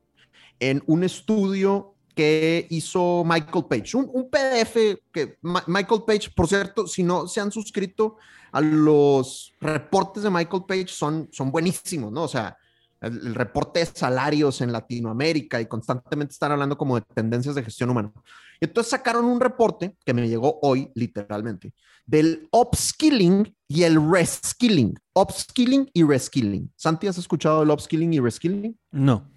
[0.58, 6.86] en un estudio que hizo Michael Page, un, un PDF que Michael Page, por cierto,
[6.86, 8.16] si no se han suscrito
[8.56, 12.22] a los reportes de Michael Page, son, son buenísimos, ¿no?
[12.22, 12.56] O sea,
[13.02, 17.62] el, el, reporte de salarios en Latinoamérica y constantemente están hablando como de tendencias de
[17.62, 18.10] gestión humana.
[18.58, 21.74] Y entonces sacaron un reporte que me llegó hoy, literalmente,
[22.06, 24.94] del upskilling y el reskilling.
[25.12, 26.72] Upskilling y reskilling.
[26.76, 28.78] Santi, ¿has escuchado el upskilling y reskilling?
[28.90, 29.30] No.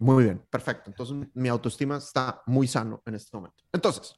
[0.00, 0.90] Muy bien, perfecto.
[0.90, 3.62] Entonces mi autoestima está muy sano en este momento.
[3.72, 4.16] Entonces,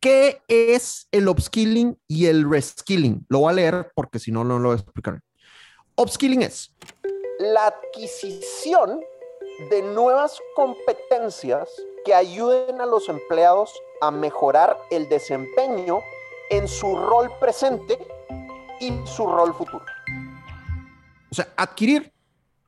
[0.00, 3.24] ¿Qué es el upskilling y el reskilling?
[3.28, 5.20] Lo voy a leer porque si no, no lo voy a explicar.
[5.96, 6.74] Upskilling es
[7.38, 9.00] la adquisición
[9.70, 11.68] de nuevas competencias
[12.04, 16.00] que ayuden a los empleados a mejorar el desempeño
[16.50, 17.98] en su rol presente
[18.80, 19.84] y su rol futuro.
[21.30, 22.12] O sea, adquirir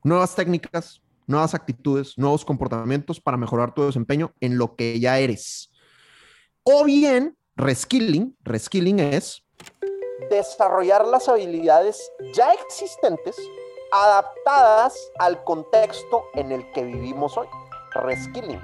[0.03, 5.68] nuevas técnicas, nuevas actitudes, nuevos comportamientos para mejorar tu desempeño en lo que ya eres.
[6.63, 9.43] O bien, reskilling, reskilling es
[10.29, 13.35] desarrollar las habilidades ya existentes
[13.91, 17.47] adaptadas al contexto en el que vivimos hoy.
[17.93, 18.61] Reskilling.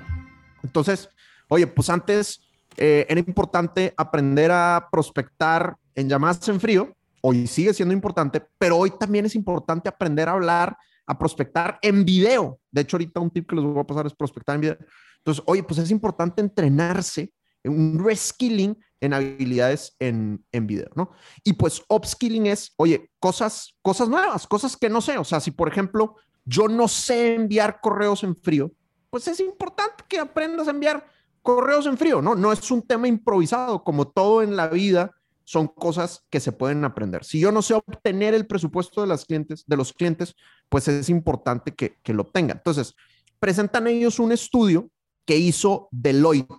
[0.63, 1.09] Entonces,
[1.49, 2.41] oye, pues antes
[2.77, 8.77] eh, era importante aprender a prospectar en llamadas en frío, hoy sigue siendo importante, pero
[8.77, 10.77] hoy también es importante aprender a hablar,
[11.07, 12.59] a prospectar en video.
[12.69, 14.77] De hecho, ahorita un tip que les voy a pasar es prospectar en video.
[15.17, 17.31] Entonces, oye, pues es importante entrenarse en
[17.67, 21.11] un reskilling en habilidades en, en video, ¿no?
[21.43, 25.17] Y pues upskilling es, oye, cosas, cosas nuevas, cosas que no sé.
[25.17, 28.71] O sea, si por ejemplo yo no sé enviar correos en frío,
[29.09, 31.07] pues es importante que aprendas a enviar
[31.41, 32.35] correos en frío, ¿no?
[32.35, 35.11] No es un tema improvisado, como todo en la vida
[35.43, 37.23] son cosas que se pueden aprender.
[37.23, 40.35] Si yo no sé obtener el presupuesto de, las clientes, de los clientes,
[40.69, 42.57] pues es importante que, que lo obtengan.
[42.57, 42.95] Entonces,
[43.39, 44.89] presentan ellos un estudio
[45.23, 46.49] que hizo Deloitte.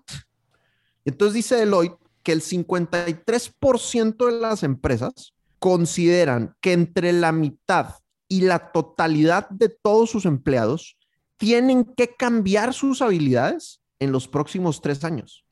[1.07, 7.95] Entonces dice Deloitte que el 53% de las empresas consideran que entre la mitad
[8.29, 10.99] y la totalidad de todos sus empleados
[11.37, 15.45] tienen que cambiar sus habilidades en los próximos tres años.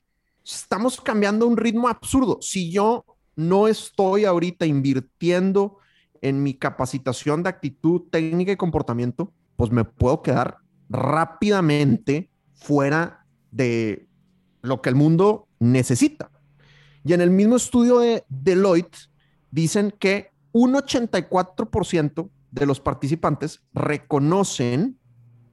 [0.43, 2.39] Estamos cambiando un ritmo absurdo.
[2.41, 5.77] Si yo no estoy ahorita invirtiendo
[6.21, 10.57] en mi capacitación de actitud, técnica y comportamiento, pues me puedo quedar
[10.89, 14.07] rápidamente fuera de
[14.61, 16.31] lo que el mundo necesita.
[17.03, 19.09] Y en el mismo estudio de Deloitte
[19.51, 24.97] dicen que un 84% de los participantes reconocen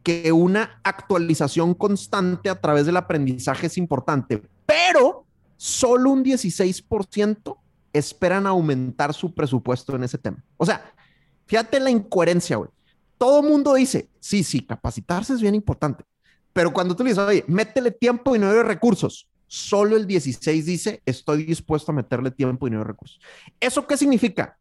[0.02, 7.56] que una actualización constante a través del aprendizaje es importante, pero solo un 16%
[7.92, 10.42] esperan aumentar su presupuesto en ese tema.
[10.56, 10.92] O sea,
[11.46, 12.70] fíjate la incoherencia, güey.
[13.18, 16.04] Todo mundo dice, sí, sí, capacitarse es bien importante,
[16.52, 20.64] pero cuando tú le dices, oye, métele tiempo y no hay recursos, solo el 16
[20.64, 23.20] dice, estoy dispuesto a meterle tiempo y no hay recursos.
[23.60, 24.56] ¿Eso qué significa?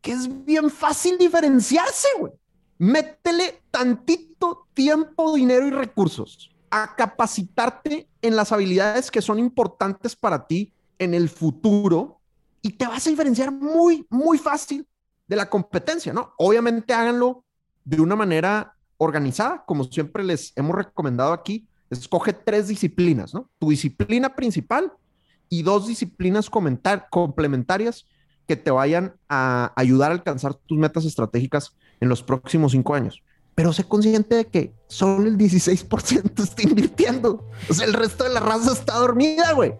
[0.00, 2.32] Que es bien fácil diferenciarse, güey
[2.78, 10.46] métele tantito tiempo, dinero y recursos a capacitarte en las habilidades que son importantes para
[10.46, 12.20] ti en el futuro
[12.62, 14.86] y te vas a diferenciar muy, muy fácil
[15.26, 16.32] de la competencia, ¿no?
[16.36, 17.44] Obviamente háganlo
[17.84, 21.66] de una manera organizada, como siempre les hemos recomendado aquí,
[21.98, 23.50] escoge tres disciplinas, ¿no?
[23.58, 24.92] Tu disciplina principal
[25.48, 28.06] y dos disciplinas complementarias
[28.46, 33.22] que te vayan a ayudar a alcanzar tus metas estratégicas en los próximos cinco años.
[33.54, 37.48] Pero sé consciente de que solo el 16% está invirtiendo.
[37.68, 39.74] O sea, el resto de la raza está dormida, güey.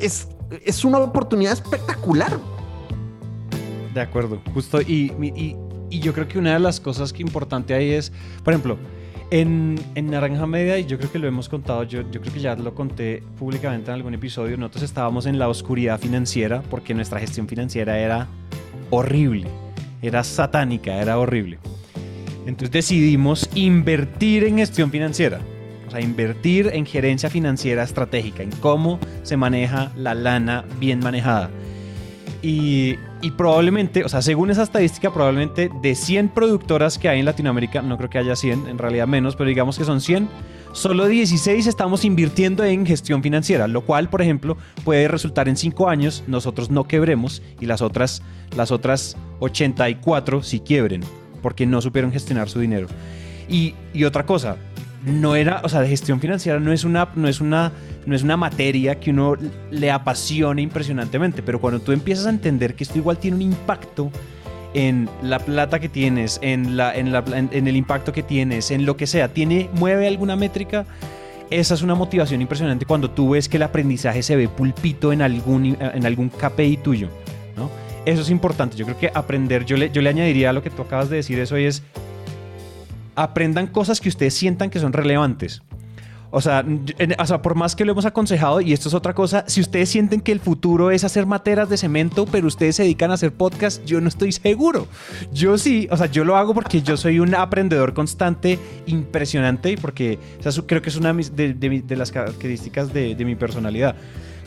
[0.00, 0.28] Es,
[0.64, 2.38] es una oportunidad espectacular.
[3.92, 4.80] De acuerdo, justo.
[4.80, 5.56] Y, y,
[5.90, 8.12] y, yo creo que una de las cosas que importante ahí es,
[8.42, 8.78] por ejemplo,
[9.32, 12.54] en, Naranja Media, y yo creo que lo hemos contado, yo, yo creo que ya
[12.54, 17.48] lo conté públicamente en algún episodio, nosotros estábamos en la oscuridad financiera porque nuestra gestión
[17.48, 18.28] financiera era
[18.90, 19.48] horrible
[20.02, 21.58] era satánica, era horrible.
[22.44, 25.40] Entonces decidimos invertir en gestión financiera.
[25.86, 31.50] O sea, invertir en gerencia financiera estratégica, en cómo se maneja la lana bien manejada.
[32.44, 32.96] Y,
[33.36, 37.96] probablemente, o sea, según esa estadística, probablemente de 100 productoras que hay en Latinoamérica, no
[37.96, 40.28] creo que haya 100, en realidad menos, pero digamos que son 100,
[40.72, 45.88] solo 16 estamos invirtiendo en gestión financiera, lo cual, por ejemplo, puede resultar en 5
[45.88, 48.22] años nosotros no quebremos y las otras,
[48.56, 51.02] las otras 84 sí quiebren,
[51.42, 52.88] porque no supieron gestionar su dinero.
[53.48, 54.56] Y, y otra cosa,
[55.04, 57.72] no era, o sea, de gestión financiera no es una, no es una,
[58.06, 59.36] no es una materia que uno
[59.70, 64.10] le apasione impresionantemente, pero cuando tú empiezas a entender que esto igual tiene un impacto
[64.74, 68.86] en la plata que tienes, en, la, en, la, en, el impacto que tienes, en
[68.86, 70.86] lo que sea, tiene, mueve alguna métrica,
[71.50, 75.20] esa es una motivación impresionante cuando tú ves que el aprendizaje se ve pulpito en
[75.20, 77.08] algún, en algún KPI tuyo,
[77.56, 77.70] ¿no?
[78.06, 78.76] Eso es importante.
[78.76, 81.16] Yo creo que aprender, yo le, yo le añadiría a lo que tú acabas de
[81.16, 81.82] decir, eso es
[83.14, 85.62] aprendan cosas que ustedes sientan que son relevantes.
[86.34, 86.64] O sea,
[87.18, 89.90] o sea, por más que lo hemos aconsejado, y esto es otra cosa, si ustedes
[89.90, 93.32] sienten que el futuro es hacer materas de cemento, pero ustedes se dedican a hacer
[93.32, 94.88] podcast, yo no estoy seguro.
[95.30, 100.18] Yo sí, o sea, yo lo hago porque yo soy un aprendedor constante, impresionante, porque
[100.66, 103.94] creo que es una de, de, las características de mi personalidad.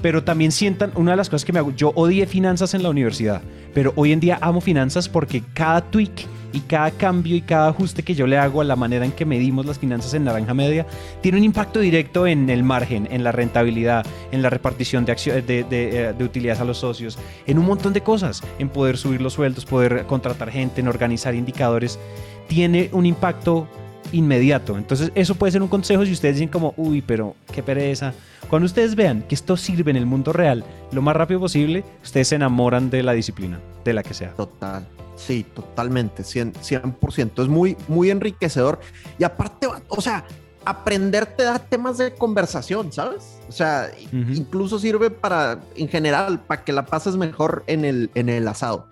[0.01, 2.89] Pero también sientan, una de las cosas que me hago, yo odié finanzas en la
[2.89, 3.41] universidad,
[3.73, 8.01] pero hoy en día amo finanzas porque cada tweak y cada cambio y cada ajuste
[8.01, 10.86] que yo le hago a la manera en que medimos las finanzas en Naranja Media
[11.21, 16.13] tiene un impacto directo en el margen, en la rentabilidad, en la repartición de, de,
[16.17, 19.65] de utilidades a los socios, en un montón de cosas, en poder subir los sueldos,
[19.65, 21.99] poder contratar gente, en organizar indicadores.
[22.47, 23.67] Tiene un impacto
[24.12, 24.78] inmediato.
[24.78, 28.13] Entonces, eso puede ser un consejo si ustedes dicen como, uy, pero qué pereza.
[28.50, 32.28] Cuando ustedes vean que esto sirve en el mundo real lo más rápido posible, ustedes
[32.28, 34.34] se enamoran de la disciplina, de la que sea.
[34.34, 34.88] Total.
[35.15, 37.41] Sí, totalmente, 100%.
[37.41, 38.80] Es muy, muy enriquecedor.
[39.18, 40.26] Y aparte, o sea,
[40.65, 43.39] aprender te da temas de conversación, ¿sabes?
[43.48, 44.36] O sea, uh -huh.
[44.36, 48.88] incluso sirve para, en general, para que la pases mejor en el, en el asado.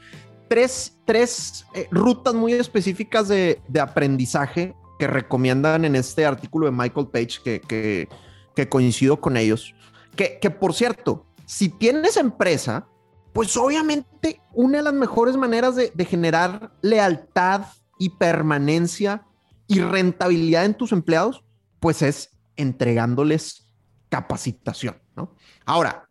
[0.47, 4.75] Tres, tres eh, rutas muy específicas de, de, aprendizaje
[5.07, 8.07] recomiendan en este artículo de Michael Page, que, que,
[8.55, 9.73] que coincido con ellos.
[10.15, 12.87] Que, que, por cierto, si tienes empresa,
[13.33, 17.65] pues obviamente una de las mejores maneras de, de generar lealtad
[17.97, 19.25] y permanencia
[19.67, 21.43] y rentabilidad en tus empleados,
[21.79, 23.71] pues es entregándoles
[24.09, 25.35] capacitación, ¿no?
[25.65, 26.07] Ahora,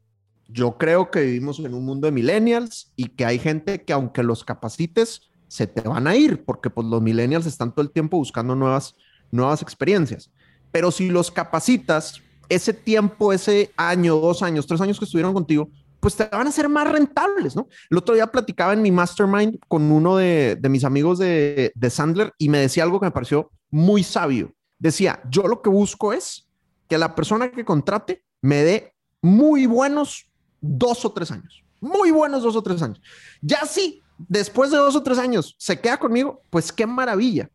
[0.48, 4.22] yo creo que vivimos en un mundo de millennials y que hay gente que aunque
[4.22, 8.16] los capacites, se te van a ir, porque pues los millennials están todo el tiempo
[8.16, 8.96] buscando nuevas,
[9.30, 10.30] nuevas experiencias.
[10.70, 15.68] Pero si los capacitas, ese tiempo, ese año, dos años, tres años que estuvieron contigo,
[16.00, 17.68] pues te van a ser más rentables, ¿no?
[17.90, 21.90] El otro día platicaba en mi mastermind con uno de, de mis amigos de, de
[21.90, 24.54] Sandler y me decía algo que me pareció muy sabio.
[24.78, 26.48] Decía, yo lo que busco es
[26.88, 30.30] que la persona que contrate me dé muy buenos
[30.62, 31.62] dos o tres años.
[31.78, 33.02] Muy buenos dos o tres años.
[33.42, 37.50] Ya sí, después de dos o tres años se queda conmigo, pues qué maravilla.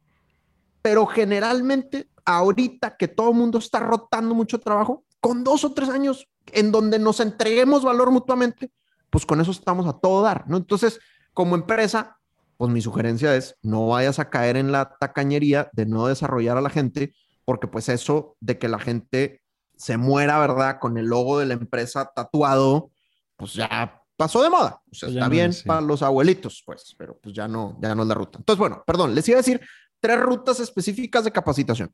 [0.81, 5.89] Pero generalmente, ahorita que todo el mundo está rotando mucho trabajo, con dos o tres
[5.89, 8.71] años en donde nos entreguemos valor mutuamente,
[9.09, 10.57] pues con eso estamos a todo dar, ¿no?
[10.57, 10.99] Entonces,
[11.33, 12.17] como empresa,
[12.57, 16.61] pues mi sugerencia es no vayas a caer en la tacañería de no desarrollar a
[16.61, 17.13] la gente,
[17.45, 19.41] porque pues eso de que la gente
[19.75, 20.79] se muera, ¿verdad?
[20.79, 22.91] Con el logo de la empresa tatuado,
[23.35, 24.81] pues ya pasó de moda.
[24.91, 25.65] O sea, pues está no, bien sí.
[25.65, 28.39] para los abuelitos, pues, pero pues ya no, ya no es la ruta.
[28.39, 29.61] Entonces, bueno, perdón, les iba a decir
[29.99, 31.93] tres rutas específicas de capacitación.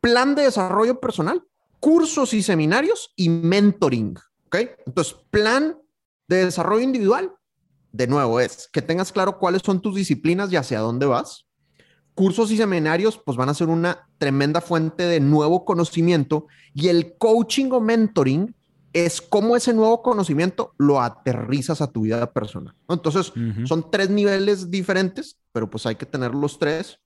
[0.00, 1.42] Plan de desarrollo personal,
[1.80, 4.56] cursos y seminarios y mentoring, ¿ok?
[4.86, 5.76] Entonces, plan
[6.28, 7.32] de desarrollo individual,
[7.92, 11.46] de nuevo, es que tengas claro cuáles son tus disciplinas y hacia dónde vas.
[12.14, 17.16] Cursos y seminarios, pues van a ser una tremenda fuente de nuevo conocimiento y el
[17.16, 18.54] coaching o mentoring
[18.92, 22.74] es cómo ese nuevo conocimiento lo aterrizas a tu vida personal.
[22.88, 23.66] Entonces, uh -huh.
[23.66, 27.00] son tres niveles diferentes, pero pues hay que tener los tres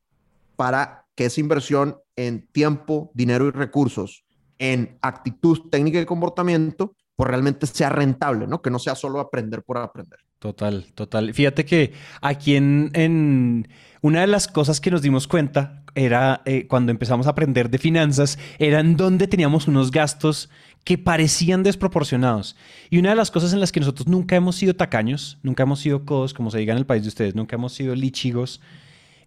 [0.57, 4.25] para que esa inversión en tiempo, dinero y recursos,
[4.59, 8.61] en actitud, técnica y comportamiento, pues realmente sea rentable, ¿no?
[8.61, 10.19] Que no sea solo aprender por aprender.
[10.39, 11.33] Total, total.
[11.33, 13.69] Fíjate que aquí en, en
[14.03, 17.79] una de las cosas que nos dimos cuenta era eh, cuando empezamos a aprender de
[17.79, 20.49] finanzas, eran donde teníamos unos gastos
[20.85, 22.55] que parecían desproporcionados.
[22.91, 25.81] Y una de las cosas en las que nosotros nunca hemos sido tacaños, nunca hemos
[25.81, 28.61] sido codos, como se diga en el país de ustedes, nunca hemos sido lichigos,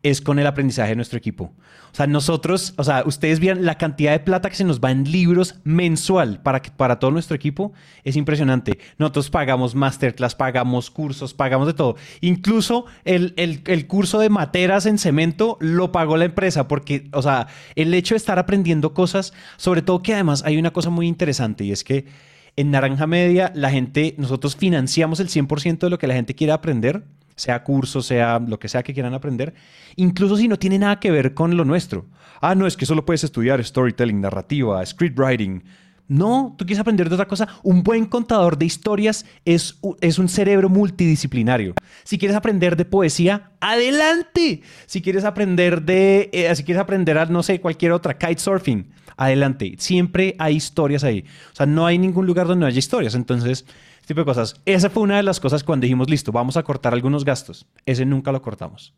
[0.01, 1.53] es con el aprendizaje de nuestro equipo.
[1.91, 4.91] O sea, nosotros, o sea, ustedes vean la cantidad de plata que se nos va
[4.91, 8.77] en libros mensual para, para todo nuestro equipo, es impresionante.
[8.97, 11.95] Nosotros pagamos masterclass, pagamos cursos, pagamos de todo.
[12.21, 17.21] Incluso el, el, el curso de materas en cemento lo pagó la empresa porque, o
[17.21, 21.07] sea, el hecho de estar aprendiendo cosas, sobre todo que además hay una cosa muy
[21.07, 22.05] interesante y es que
[22.55, 26.53] en Naranja Media la gente, nosotros financiamos el 100% de lo que la gente quiere
[26.53, 27.03] aprender
[27.39, 29.53] sea curso, sea lo que sea que quieran aprender,
[29.95, 32.05] incluso si no tiene nada que ver con lo nuestro.
[32.41, 35.63] Ah, no, es que solo puedes estudiar storytelling, narrativa, scriptwriting.
[36.09, 37.47] No, tú quieres aprender de otra cosa.
[37.61, 41.75] Un buen contador de historias es, es un cerebro multidisciplinario.
[42.03, 44.63] Si quieres aprender de poesía, adelante.
[44.87, 49.75] Si quieres aprender de, eh, si quieres aprender a, no sé, cualquier otra, kitesurfing, adelante.
[49.77, 51.25] Siempre hay historias ahí.
[51.51, 53.13] O sea, no hay ningún lugar donde no haya historias.
[53.13, 53.65] Entonces,
[54.09, 54.59] tipo de cosas.
[54.65, 57.67] Esa fue una de las cosas cuando dijimos, listo, vamos a cortar algunos gastos.
[57.85, 58.95] Ese nunca lo cortamos.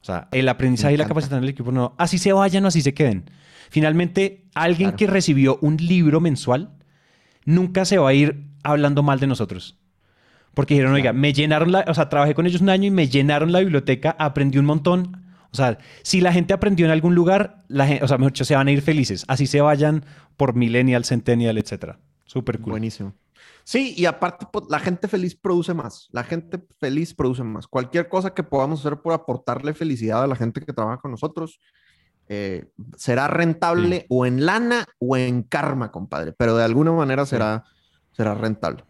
[0.00, 2.80] O sea, el aprendizaje y la capacitación del equipo, no, así se vayan o así
[2.80, 3.28] se queden.
[3.70, 4.96] Finalmente, alguien claro.
[4.98, 6.70] que recibió un libro mensual
[7.44, 9.78] nunca se va a ir hablando mal de nosotros.
[10.54, 13.08] Porque dijeron, oiga, me llenaron la, o sea, trabajé con ellos un año y me
[13.08, 15.24] llenaron la biblioteca, aprendí un montón.
[15.50, 18.44] O sea, si la gente aprendió en algún lugar, la gente, o sea, mejor dicho,
[18.44, 19.24] se van a ir felices.
[19.26, 20.04] Así se vayan
[20.36, 21.98] por millennial, centennial, etcétera.
[22.24, 22.70] Súper cool.
[22.70, 23.12] Buenísimo.
[23.66, 26.08] Sí, y aparte, pues, la gente feliz produce más.
[26.12, 27.66] La gente feliz produce más.
[27.66, 31.58] Cualquier cosa que podamos hacer por aportarle felicidad a la gente que trabaja con nosotros
[32.28, 34.06] eh, será rentable sí.
[34.08, 36.32] o en lana o en karma, compadre.
[36.32, 37.64] Pero de alguna manera será,
[38.12, 38.84] será rentable.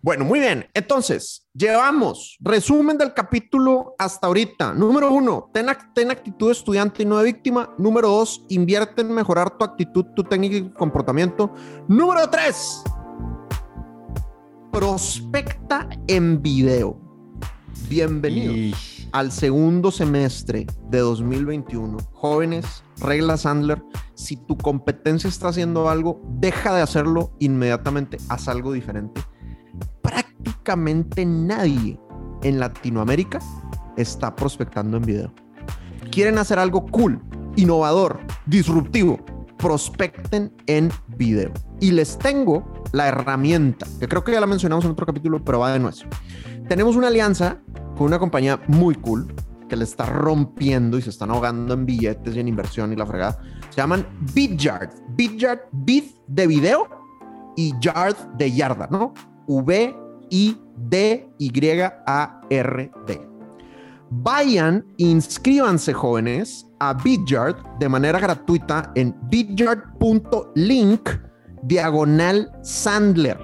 [0.00, 0.70] Bueno, muy bien.
[0.72, 4.72] Entonces, llevamos resumen del capítulo hasta ahorita.
[4.72, 7.74] Número uno, ten, ten, actitud estudiante y no de víctima.
[7.76, 11.54] Número dos, invierte en mejorar tu actitud, tu técnica y comportamiento.
[11.88, 12.82] Número tres,
[14.74, 17.00] prospecta en video.
[17.88, 21.96] Bienvenidos al segundo semestre de 2021.
[22.12, 23.80] Jóvenes, regla Sandler,
[24.14, 29.20] si tu competencia está haciendo algo, deja de hacerlo inmediatamente, haz algo diferente.
[30.02, 32.00] Prácticamente nadie
[32.42, 33.38] en Latinoamérica
[33.96, 35.34] está prospectando en video.
[36.10, 37.22] Quieren hacer algo cool,
[37.54, 39.24] innovador, disruptivo,
[39.58, 41.52] prospecten en video.
[41.80, 45.58] Y les tengo la herramienta, que creo que ya la mencionamos en otro capítulo, pero
[45.60, 45.96] va de nuevo.
[46.68, 47.58] Tenemos una alianza
[47.96, 49.34] con una compañía muy cool
[49.68, 53.06] que le está rompiendo y se están ahogando en billetes y en inversión y la
[53.06, 53.38] fregada.
[53.70, 54.90] Se llaman Bityard.
[55.16, 56.88] Bityard, Bit de video
[57.56, 59.14] y Yard de yarda, ¿no?
[59.46, 59.94] V-I-D-Y-A-R-D.
[64.22, 71.08] Vayan, inscríbanse jóvenes a Bityard de manera gratuita en bityard.link
[71.64, 73.38] diagonal Sandler.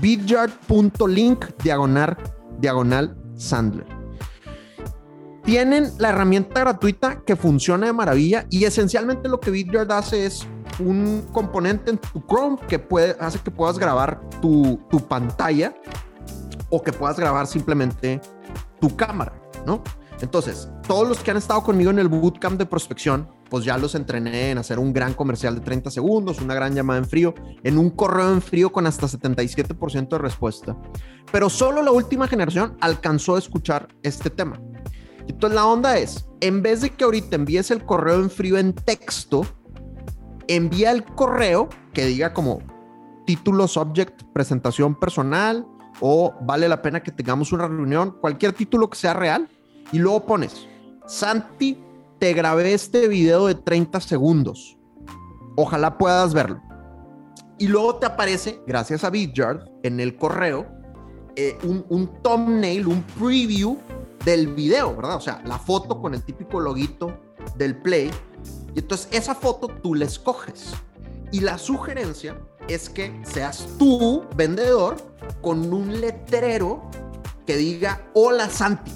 [0.00, 2.16] Bityard.link diagonal,
[2.58, 3.86] diagonal Sandler.
[5.44, 10.46] Tienen la herramienta gratuita que funciona de maravilla y esencialmente lo que Vidyard hace es
[10.80, 15.72] un componente en tu Chrome que puede, hace que puedas grabar tu, tu pantalla
[16.68, 18.20] o que puedas grabar simplemente
[18.80, 19.32] tu cámara,
[19.66, 19.82] ¿no?
[20.20, 23.94] Entonces, todos los que han estado conmigo en el bootcamp de prospección, pues ya los
[23.94, 27.34] entrené en hacer un gran comercial de 30 segundos, una gran llamada en frío,
[27.64, 30.76] en un correo en frío con hasta 77% de respuesta.
[31.32, 34.60] Pero solo la última generación alcanzó a escuchar este tema.
[35.26, 38.72] Entonces la onda es, en vez de que ahorita envíes el correo en frío en
[38.72, 39.44] texto,
[40.46, 42.60] envía el correo que diga como
[43.26, 45.66] título, subject, presentación personal
[46.00, 49.48] o vale la pena que tengamos una reunión, cualquier título que sea real
[49.92, 50.66] y luego pones,
[51.06, 51.78] Santi,
[52.18, 54.78] te grabé este video de 30 segundos.
[55.56, 56.60] Ojalá puedas verlo.
[57.58, 60.66] Y luego te aparece, gracias a Vidyard, en el correo,
[61.36, 63.78] eh, un, un thumbnail, un preview
[64.24, 65.16] del video, ¿verdad?
[65.16, 67.20] O sea, la foto con el típico loguito
[67.56, 68.10] del play.
[68.74, 70.72] Y entonces esa foto tú la escoges.
[71.30, 72.38] Y la sugerencia
[72.68, 74.96] es que seas tú, vendedor,
[75.40, 76.82] con un letrero
[77.46, 78.92] que diga hola Santi,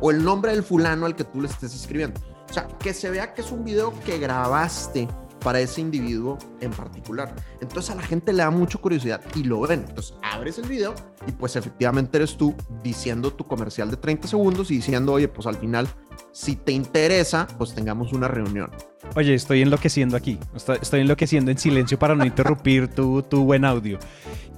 [0.00, 2.20] o el nombre del fulano al que tú le estés escribiendo.
[2.48, 5.08] O sea, que se vea que es un video que grabaste
[5.46, 7.34] para ese individuo en particular.
[7.60, 9.84] Entonces a la gente le da mucha curiosidad y lo ven.
[9.88, 10.94] Entonces abres el video
[11.26, 15.46] y pues efectivamente eres tú diciendo tu comercial de 30 segundos y diciendo, oye, pues
[15.46, 15.88] al final,
[16.32, 18.70] si te interesa, pues tengamos una reunión.
[19.14, 20.38] Oye, estoy enloqueciendo aquí.
[20.54, 23.98] Estoy, enloqueciendo en silencio para no interrumpir tu, tu buen audio.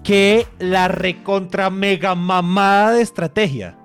[0.02, 3.77] Que la recontra mega mamada de estrategia.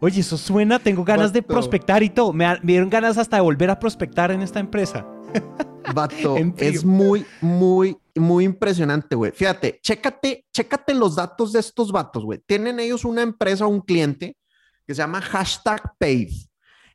[0.00, 2.32] Oye, eso suena, tengo ganas de prospectar y todo.
[2.32, 5.06] Me, me dieron ganas hasta de volver a prospectar en esta empresa.
[5.94, 9.32] Vato, es muy, muy, muy impresionante, güey.
[9.32, 12.40] Fíjate, chécate, chécate los datos de estos vatos, güey.
[12.46, 14.36] Tienen ellos una empresa, un cliente
[14.86, 16.30] que se llama hashtag Paid.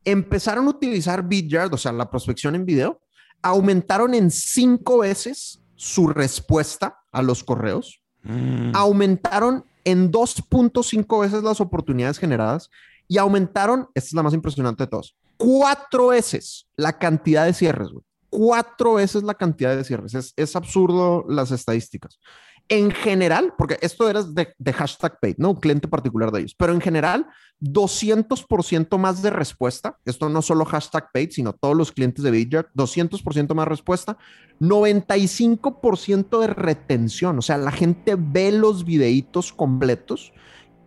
[0.04, 3.02] Empezaron a utilizar Vidyard, o sea, la prospección en video,
[3.42, 8.72] aumentaron en cinco veces su respuesta a los correos, mm.
[8.74, 12.70] aumentaron en 2.5 veces las oportunidades generadas
[13.08, 17.90] y aumentaron, esta es la más impresionante de todos, cuatro veces la cantidad de cierres,
[17.90, 18.04] güey
[18.36, 20.34] cuatro veces la cantidad de cierres.
[20.36, 22.20] Es, absurdo las estadísticas.
[22.68, 25.52] En general, porque esto era de, hashtag paid, ¿no?
[25.52, 27.28] Un cliente particular de ellos, pero en general,
[27.62, 29.98] 200% más de respuesta.
[30.04, 34.18] Esto no solo hashtag paid, sino todos los clientes de Vidyard, 200% más respuesta,
[34.60, 37.38] 95% de retención.
[37.38, 40.34] O sea, la gente ve los videitos completos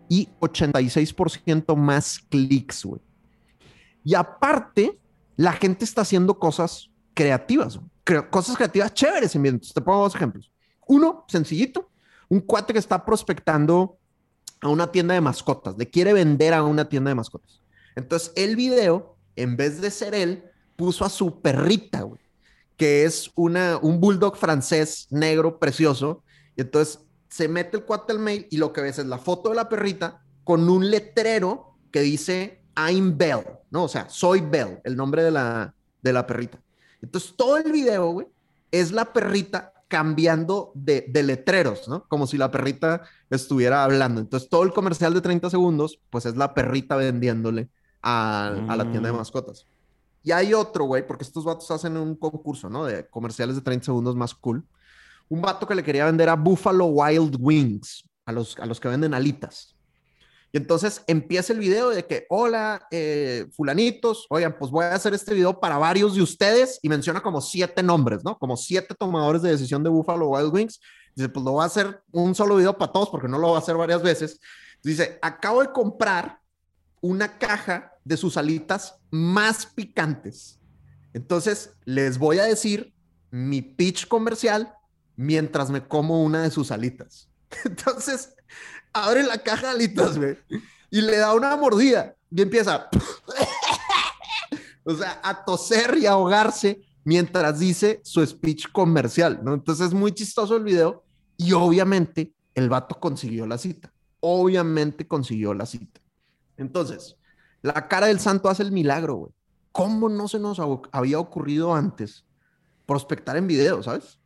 [0.09, 3.01] y 86% más clics, güey.
[4.05, 4.99] Y aparte,
[5.37, 7.79] la gente está haciendo cosas creativas,
[8.31, 10.51] cosas creativas chéveres en Entonces, te pongo dos ejemplos.
[10.87, 11.91] Uno, sencillito,
[12.29, 13.99] un cuate que está prospectando
[14.61, 17.63] a una tienda de mascotas, le quiere vender a una tienda de mascotas.
[17.97, 20.45] Entonces, el video, en vez de ser él,
[20.77, 22.21] puso a su perrita, güey,
[22.77, 26.23] que es una, un bulldog francés negro precioso.
[26.57, 29.51] Y entonces se mete el cuate al mail y lo que ves es la foto
[29.51, 33.85] de la perrita con un letrero que dice I'm Bell, ¿no?
[33.85, 36.61] O sea, soy Bell, el nombre de la, de la perrita.
[37.03, 38.27] Entonces, todo el video, güey,
[38.71, 42.05] es la perrita cambiando de, letreros, ¿no?
[42.09, 44.21] Como si la perrita estuviera hablando.
[44.21, 47.69] Entonces, todo el comercial de 30 segundos, pues es la perrita vendiéndole
[48.03, 49.17] a, la tienda de mm.
[49.17, 49.67] mascotas.
[50.23, 52.85] Y hay otro, güey, porque estos vatos hacen un concurso, ¿no?
[52.85, 54.65] De comerciales de 30 segundos más cool.
[55.29, 58.89] Un vato que le quería vender a Buffalo Wild Wings, a los, a los que
[58.89, 59.75] venden alitas.
[60.51, 65.13] Y entonces empieza el video de que, hola, eh, fulanitos, oigan, pues voy a hacer
[65.13, 68.39] este video para varios de ustedes y menciona como siete nombres, ¿no?
[68.39, 70.81] Como siete tomadores de decisión de Buffalo Wild Wings.
[71.15, 73.57] Dice, pues lo voy a hacer un solo video para todos porque no lo voy
[73.57, 74.41] a hacer varias veces.
[74.83, 76.41] Dice, acabo de comprar
[77.03, 80.59] una caja de sus alitas más picantes.
[81.13, 82.95] Entonces, les voy a decir
[83.31, 84.73] mi pitch comercial
[85.19, 87.29] mientras me como una de sus alitas.
[87.65, 88.35] Entonces,
[88.93, 90.39] abre la caja de alitas, güey,
[90.91, 92.89] y le da una mordida y empieza,
[94.85, 99.55] o sea, a toser y ahogarse mientras dice su speech comercial, ¿no?
[99.55, 101.05] Entonces es muy chistoso el video
[101.37, 103.93] y obviamente el vato consiguió la cita.
[104.21, 106.01] Obviamente consiguió la cita.
[106.57, 107.17] Entonces,
[107.63, 109.33] la cara del santo hace el milagro, güey.
[109.73, 110.61] ¿Cómo no se nos
[110.93, 112.25] había ocurrido antes
[112.87, 114.18] prospectar en video, sabes?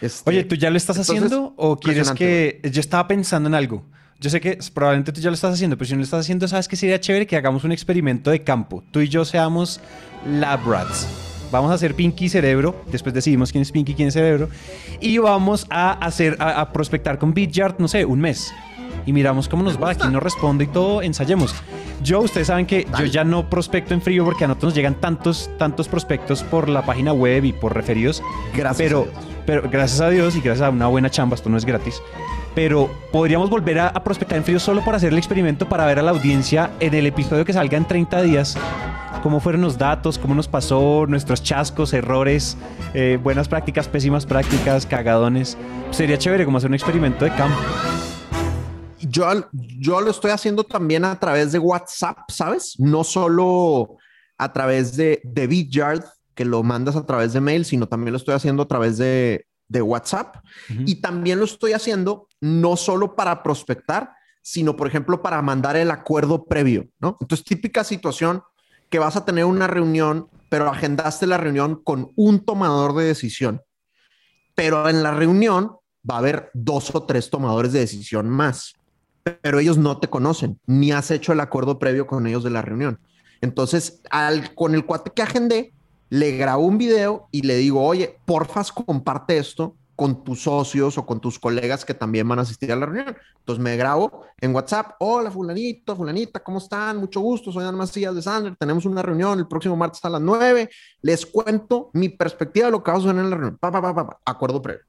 [0.00, 2.60] Este, Oye, ¿tú ya lo estás haciendo o quieres que...
[2.70, 3.84] Yo estaba pensando en algo.
[4.20, 6.46] Yo sé que probablemente tú ya lo estás haciendo, pero si no lo estás haciendo,
[6.46, 7.26] ¿sabes qué sería chévere?
[7.26, 8.84] Que hagamos un experimento de campo.
[8.92, 9.80] Tú y yo seamos
[10.24, 11.08] lab rats.
[11.50, 12.82] Vamos a hacer Pinky Cerebro.
[12.90, 14.48] Después decidimos quién es Pinky y quién es Cerebro.
[15.00, 18.54] Y vamos a hacer, a, prospectar con BitYard, no sé, un mes.
[19.06, 21.54] Y miramos cómo nos va, quién nos responde y todo, ensayemos.
[22.02, 24.94] Yo, ustedes saben que yo ya no prospecto en frío porque a nosotros nos llegan
[24.94, 28.22] tantos, tantos prospectos por la página web y por referidos.
[28.56, 28.76] Gracias.
[28.78, 29.06] Pero,
[29.46, 32.02] pero gracias a Dios y gracias a una buena chamba, esto no es gratis.
[32.54, 36.02] Pero podríamos volver a, prospectar en frío solo por hacer el experimento para ver a
[36.02, 38.58] la audiencia en el episodio que salga en 30 días
[39.22, 42.56] cómo fueron los datos, cómo nos pasó, nuestros chascos, errores,
[42.92, 45.56] eh, buenas prácticas, pésimas prácticas, cagadones.
[45.92, 47.56] Sería chévere como hacer un experimento de campo
[49.08, 52.78] yo, yo lo estoy haciendo también a través de WhatsApp, ¿sabes?
[52.78, 53.96] No solo
[54.38, 58.16] a través de, de BitYard, que lo mandas a través de mail, sino también lo
[58.16, 60.36] estoy haciendo a través de, de WhatsApp.
[60.86, 65.90] Y también lo estoy haciendo no solo para prospectar, sino, por ejemplo, para mandar el
[65.90, 67.16] acuerdo previo, ¿no?
[67.20, 68.42] Entonces, típica situación
[68.88, 73.62] que vas a tener una reunión, pero agendaste la reunión con un tomador de decisión.
[74.54, 75.76] Pero en la reunión
[76.08, 78.74] va a haber dos o tres tomadores de decisión más
[79.42, 82.62] pero ellos no te conocen, ni has hecho el acuerdo previo con ellos de la
[82.62, 82.98] reunión.
[83.40, 85.72] Entonces, al, con el cuate que agendé,
[86.10, 91.06] le grabo un video y le digo, oye, porfas, comparte esto con tus socios o
[91.06, 93.16] con tus colegas que también van a asistir a la reunión.
[93.38, 96.96] Entonces me grabo en WhatsApp, hola fulanito, fulanita, ¿cómo están?
[96.96, 100.20] Mucho gusto, soy Ana Macías de Sander, tenemos una reunión el próximo martes a las
[100.20, 100.68] 9,
[101.02, 103.94] les cuento mi perspectiva de lo que vamos a hacer en la reunión, pa, pa,
[103.94, 104.82] pa, acuerdo previo.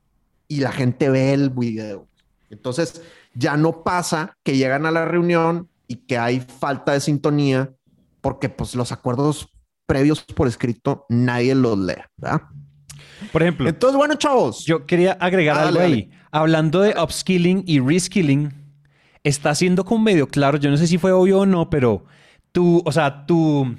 [0.47, 2.07] Y la gente ve el video.
[2.49, 3.01] Entonces,
[3.33, 7.71] ya no pasa que llegan a la reunión y que hay falta de sintonía
[8.21, 9.49] porque pues los acuerdos
[9.85, 12.41] previos por escrito nadie los lee, ¿verdad?
[13.31, 13.67] Por ejemplo.
[13.67, 14.65] Entonces, bueno, chavos.
[14.65, 16.09] Yo quería agregar algo ahí.
[16.31, 18.53] Hablando de upskilling y reskilling,
[19.23, 22.05] está siendo como medio claro, yo no sé si fue obvio o no, pero
[22.51, 23.75] tú, o sea, tú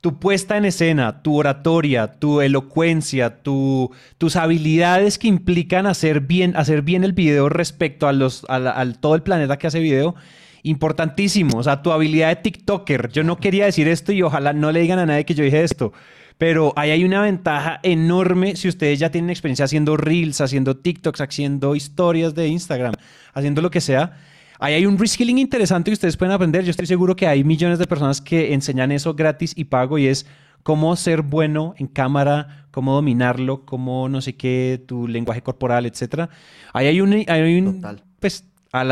[0.00, 6.56] tu puesta en escena, tu oratoria, tu elocuencia, tu, tus habilidades que implican hacer bien,
[6.56, 10.14] hacer bien el video respecto a los, al todo el planeta que hace video,
[10.62, 11.58] importantísimo.
[11.58, 13.10] O sea, tu habilidad de TikToker.
[13.10, 15.64] Yo no quería decir esto y ojalá no le digan a nadie que yo dije
[15.64, 15.92] esto.
[16.36, 21.20] Pero ahí hay una ventaja enorme si ustedes ya tienen experiencia haciendo reels, haciendo TikToks,
[21.20, 22.94] haciendo historias de Instagram,
[23.34, 24.16] haciendo lo que sea
[24.58, 26.64] Ahí hay un reskilling interesante que ustedes pueden aprender.
[26.64, 30.06] Yo estoy seguro que hay millones de personas que enseñan eso gratis y pago y
[30.06, 30.26] es
[30.62, 36.28] cómo ser bueno en cámara, cómo dominarlo, cómo no sé qué, tu lenguaje corporal, etcétera.
[36.72, 37.84] Ahí hay un, hay un
[38.20, 38.44] pues,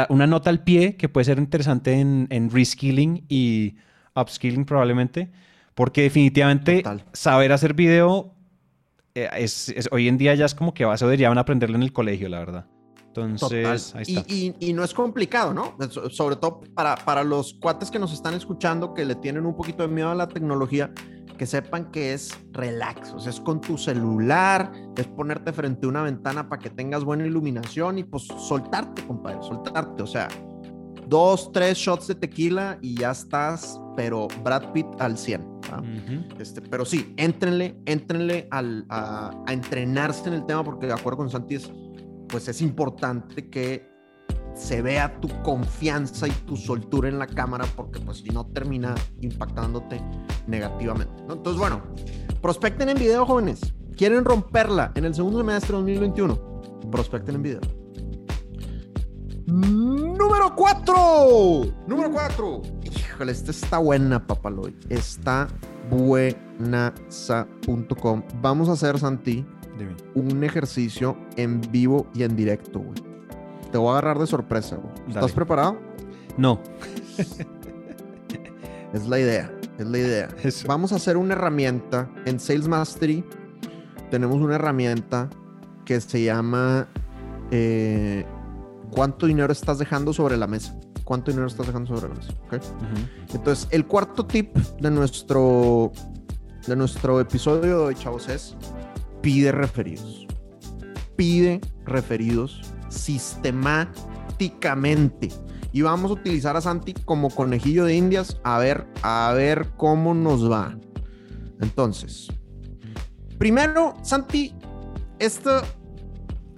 [0.09, 3.75] una nota al pie que puede ser interesante en, en reskilling y
[4.14, 5.31] upskilling probablemente,
[5.75, 8.33] porque definitivamente saber hacer video
[9.17, 12.29] eh, es, hoy en día ya es como que eso deberían aprenderlo en el colegio,
[12.29, 12.67] la verdad.
[13.25, 14.25] Entonces, ahí está.
[14.33, 15.77] Y, no es complicado, ¿no?
[16.11, 19.83] Sobre todo para, para los cuates que nos están escuchando, que le tienen un poquito
[19.83, 20.93] de miedo a la tecnología,
[21.37, 25.89] que sepan que es relax, o sea, es con tu celular, es ponerte frente a
[25.89, 30.29] una ventana para que tengas buena iluminación y pues soltarte, compadre, soltarte, o sea,
[31.07, 35.57] dos, tres shots de tequila y ya estás, pero Brad Pitt al 100.
[36.39, 41.19] este, pero sí, éntrenle, éntrenle al, a, a, entrenarse en el tema porque de acuerdo
[41.19, 41.71] con Santi es
[42.29, 43.89] pues es importante que
[44.55, 48.95] se vea tu confianza y tu soltura en la cámara porque pues si no termina
[49.20, 50.01] impactándote
[50.47, 51.22] negativamente.
[51.29, 51.83] Entonces, bueno,
[52.41, 53.61] prospecten en video, jóvenes.
[53.97, 56.61] ¿Quieren romperla en el segundo semestre de 2021?
[56.91, 57.61] Prospecten en video.
[59.47, 60.95] Número 4.
[61.87, 62.62] Número 4.
[62.85, 64.77] Híjole, esta está buena, papaloy.
[64.89, 65.49] Está
[65.91, 68.22] buenasa.com.
[68.43, 69.47] Vamos a hacer, Santi,
[69.79, 69.95] Dime.
[70.14, 73.03] un ejercicio en vivo y en directo, güey.
[73.70, 74.95] Te voy a agarrar de sorpresa, güey.
[75.09, 75.33] ¿Estás Dale.
[75.33, 75.79] preparado?
[76.37, 76.61] No.
[78.93, 80.29] Es la idea, es la idea.
[80.43, 80.66] Eso.
[80.68, 83.24] Vamos a hacer una herramienta en Sales Mastery.
[84.11, 85.29] Tenemos una herramienta
[85.85, 86.87] que se llama
[87.51, 88.24] eh,
[88.91, 90.79] ¿Cuánto dinero estás dejando sobre la mesa?
[91.05, 92.33] ¿Cuánto dinero estás dejando sobre la mesa?
[93.33, 95.93] Entonces, el cuarto tip de nuestro,
[96.66, 98.57] de nuestro episodio de hoy, chavos, es
[99.27, 100.27] pide referidos.
[101.16, 105.31] Pide referidos sistemáticamente.
[105.72, 110.14] Y vamos a utilizar a Santi como conejillo de indias a ver, a ver cómo
[110.14, 110.79] nos va.
[111.61, 112.29] Entonces,
[113.37, 114.55] primero, Santi,
[115.18, 115.61] esto,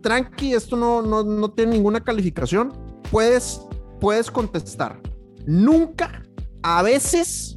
[0.02, 2.74] tranqui, esto no, no, no tiene ninguna calificación.
[3.10, 3.62] Puedes,
[3.98, 5.00] puedes contestar.
[5.46, 6.22] Nunca,
[6.62, 7.56] a veces,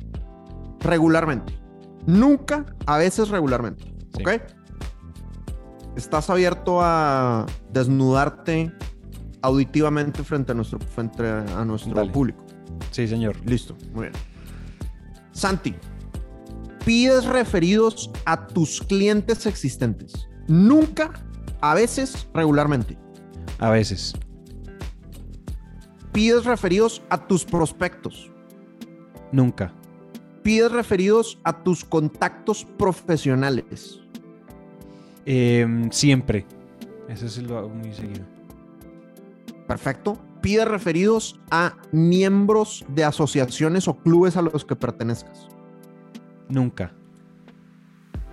[0.80, 1.54] regularmente.
[2.08, 3.94] Nunca, a veces, regularmente.
[4.16, 4.22] Sí.
[4.22, 4.30] ¿Ok?
[5.96, 8.72] Estás abierto a desnudarte
[9.42, 12.12] auditivamente frente a nuestro, frente a nuestro Dale.
[12.12, 12.46] público.
[12.92, 13.36] Sí, señor.
[13.46, 14.14] Listo, muy bien.
[15.32, 15.76] Santi,
[16.86, 20.28] pides referidos a tus clientes existentes.
[20.48, 21.12] Nunca,
[21.62, 22.98] a veces, regularmente.
[23.60, 24.14] A veces.
[26.12, 28.32] Pides referidos a tus prospectos.
[29.32, 29.74] Nunca.
[30.44, 34.01] Pides referidos a tus contactos profesionales.
[35.26, 36.46] Em, siempre.
[37.08, 38.26] Eso sí lo hago muy seguido.
[39.68, 40.20] Perfecto.
[40.42, 45.48] Pides referidos a miembros de asociaciones o clubes a los que pertenezcas.
[46.50, 46.94] Nunca.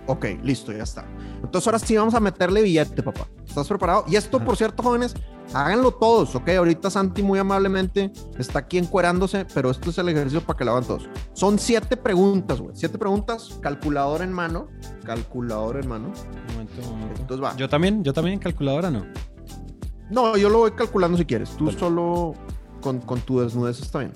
[0.07, 1.05] Ok, listo, ya está.
[1.43, 3.27] Entonces ahora sí vamos a meterle billete, papá.
[3.47, 4.05] ¿Estás preparado?
[4.07, 5.15] Y esto, por cierto, jóvenes,
[5.53, 6.49] háganlo todos, ¿ok?
[6.49, 10.71] Ahorita Santi muy amablemente está aquí encuerándose, pero esto es el ejercicio para que lo
[10.71, 11.09] hagan todos.
[11.33, 12.75] Son siete preguntas, güey.
[12.75, 14.67] Siete preguntas, calculador en mano.
[15.03, 16.11] Calculador en mano.
[16.49, 17.21] Un momento, un momento.
[17.21, 17.55] Entonces va.
[17.55, 19.05] Yo también, yo también calculadora no.
[20.09, 21.51] No, yo lo voy calculando si quieres.
[21.51, 22.33] Tú solo
[22.81, 24.13] con, con tu desnudez está bien.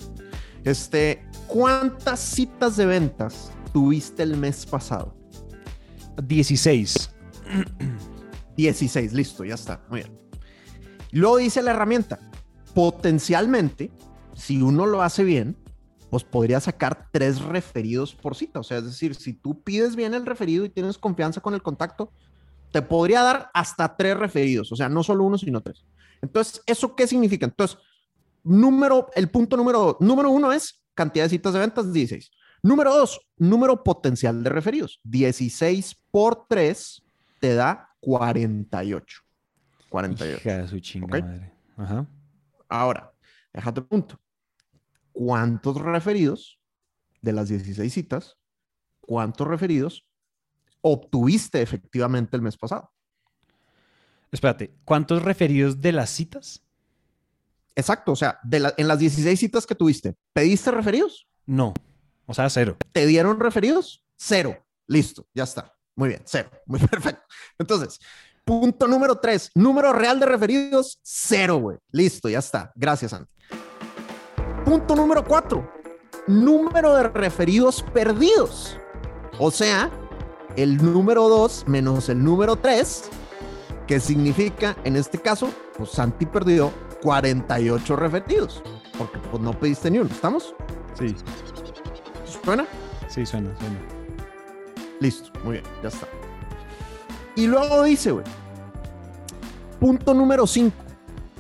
[0.64, 5.14] Este, ¿cuántas citas de ventas tuviste el mes pasado?
[6.22, 7.13] 16.
[8.58, 9.84] 16, listo, ya está.
[9.90, 10.20] Muy bien.
[11.12, 12.20] Luego dice la herramienta,
[12.74, 13.92] potencialmente,
[14.34, 15.56] si uno lo hace bien,
[16.10, 18.60] pues podría sacar tres referidos por cita.
[18.60, 21.62] O sea, es decir, si tú pides bien el referido y tienes confianza con el
[21.62, 22.12] contacto,
[22.72, 24.72] te podría dar hasta tres referidos.
[24.72, 25.86] O sea, no solo uno, sino tres.
[26.22, 27.46] Entonces, ¿eso qué significa?
[27.46, 27.78] Entonces,
[28.44, 32.32] número, el punto número, número uno es cantidad de citas de ventas, 16.
[32.64, 35.00] Número dos, número potencial de referidos.
[35.04, 37.03] 16 por 3
[37.44, 39.22] te da 48.
[39.90, 40.38] 48.
[40.38, 41.52] Hija de su chinga madre.
[41.76, 42.08] Ajá.
[42.70, 43.14] Ahora,
[43.54, 44.18] déjate punto.
[45.12, 46.58] ¿Cuántos referidos
[47.22, 48.38] de las 16 citas,
[49.02, 50.08] cuántos referidos
[50.80, 52.94] obtuviste efectivamente el mes pasado?
[54.32, 56.64] Espérate, ¿cuántos referidos de las citas?
[57.76, 61.28] Exacto, o sea, de la- en las 16 citas que tuviste, ¿pediste referidos?
[61.46, 61.74] No.
[62.26, 62.78] O sea, cero.
[62.94, 64.02] ¿Te dieron referidos?
[64.16, 64.66] Cero.
[64.88, 65.73] Listo, ya está.
[65.96, 66.50] Muy bien, cero.
[66.66, 67.24] Muy perfecto.
[67.58, 68.00] Entonces,
[68.46, 71.78] punto número tres, número real de referidos, cero, güey.
[71.92, 72.72] Listo, ya está.
[72.76, 73.32] Gracias, Santi.
[74.66, 75.70] Punto número cuatro,
[76.28, 78.78] número de referidos perdidos.
[79.40, 79.92] O sea,
[80.56, 83.10] el número dos menos el número tres,
[83.88, 86.72] que significa, en este caso, pues Santi perdió
[87.02, 88.64] 48 referidos.
[88.98, 90.56] Porque pues no pediste ni uno, ¿estamos?
[90.98, 91.16] Sí.
[92.44, 92.66] ¿Suena?
[93.10, 94.03] Sí, suena, suena.
[95.04, 96.08] Listo, muy bien, ya está.
[97.36, 98.24] Y luego dice, güey,
[99.78, 100.74] punto número 5,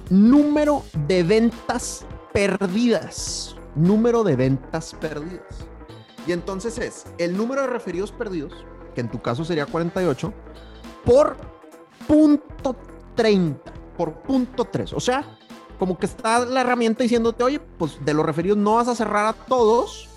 [0.09, 3.55] número de ventas perdidas.
[3.75, 5.45] Número de ventas perdidas.
[6.27, 10.33] Y entonces es el número de referidos perdidos, que en tu caso sería 48,
[11.05, 11.37] por
[12.05, 12.75] punto
[13.15, 14.91] 30, por punto 3.
[14.91, 15.37] O sea,
[15.79, 19.25] como que está la herramienta diciéndote, oye, pues de los referidos no vas a cerrar
[19.25, 20.09] a todos,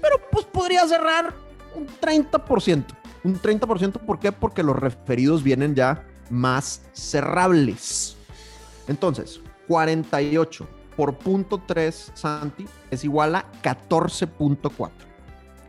[0.00, 1.41] pero pues podría cerrar
[1.74, 2.84] un 30%.
[3.24, 4.32] Un 30%, ¿por qué?
[4.32, 8.16] Porque los referidos vienen ya más cerrables.
[8.88, 10.66] Entonces, 48
[10.96, 14.90] por punto 3, Santi, es igual a 14.4.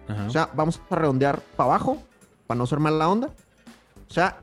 [0.08, 0.26] Ajá.
[0.28, 2.02] O sea, vamos a redondear para abajo,
[2.48, 3.28] para no ser mala onda.
[4.10, 4.40] O sea,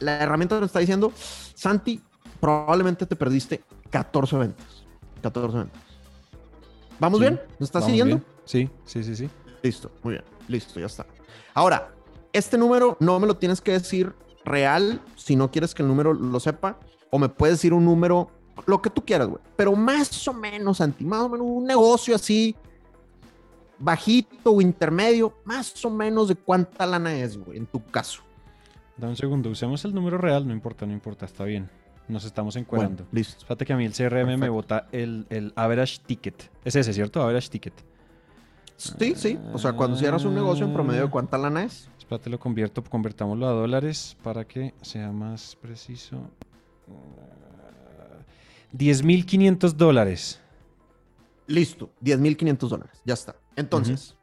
[0.00, 2.00] la herramienta nos está diciendo, Santi,
[2.40, 4.84] probablemente te perdiste 14 ventas.
[5.22, 5.82] 14 ventas.
[6.98, 7.40] ¿Vamos Sí, bien?
[7.58, 8.16] ¿Me estás siguiendo?
[8.16, 8.26] bien.
[8.44, 9.30] Sí, sí, sí, sí.
[9.62, 11.06] Listo, muy bien, listo, ya está.
[11.54, 11.92] Ahora,
[12.32, 14.14] este número no me lo tienes que decir
[14.44, 16.78] real si no quieres que el número lo sepa,
[17.10, 18.30] o me puedes decir un número,
[18.66, 19.42] lo que tú quieras, güey.
[19.56, 22.56] Pero más o menos, Santi, más o menos un negocio así,
[23.78, 28.22] bajito o intermedio, más o menos de cuánta lana es, güey, en tu caso.
[28.96, 31.68] Da un segundo, usemos el número real, no importa, no importa, está bien.
[32.08, 33.04] Nos estamos encuadrando.
[33.04, 33.38] Bueno, listo.
[33.38, 36.50] Espérate que a mí el CRM me bota el, el average ticket.
[36.64, 37.22] Es ese, ¿cierto?
[37.22, 37.74] Average ticket.
[38.98, 39.38] Sí, sí.
[39.52, 41.88] O sea, cuando cierras un negocio en promedio, ¿cuánta lana es?
[41.98, 46.16] Espérate, lo convierto, convertámoslo a dólares para que sea más preciso.
[46.88, 47.42] Ah,
[48.76, 50.40] 10.500 dólares.
[51.46, 53.02] Listo, 10.500 dólares.
[53.04, 53.36] Ya está.
[53.56, 54.16] Entonces,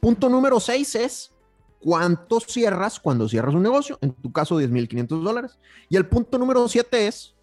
[0.00, 1.32] punto número 6 es
[1.80, 3.98] cuánto cierras cuando cierras un negocio.
[4.00, 5.58] En tu caso, 10.500 dólares.
[5.88, 7.34] Y el punto número 7 es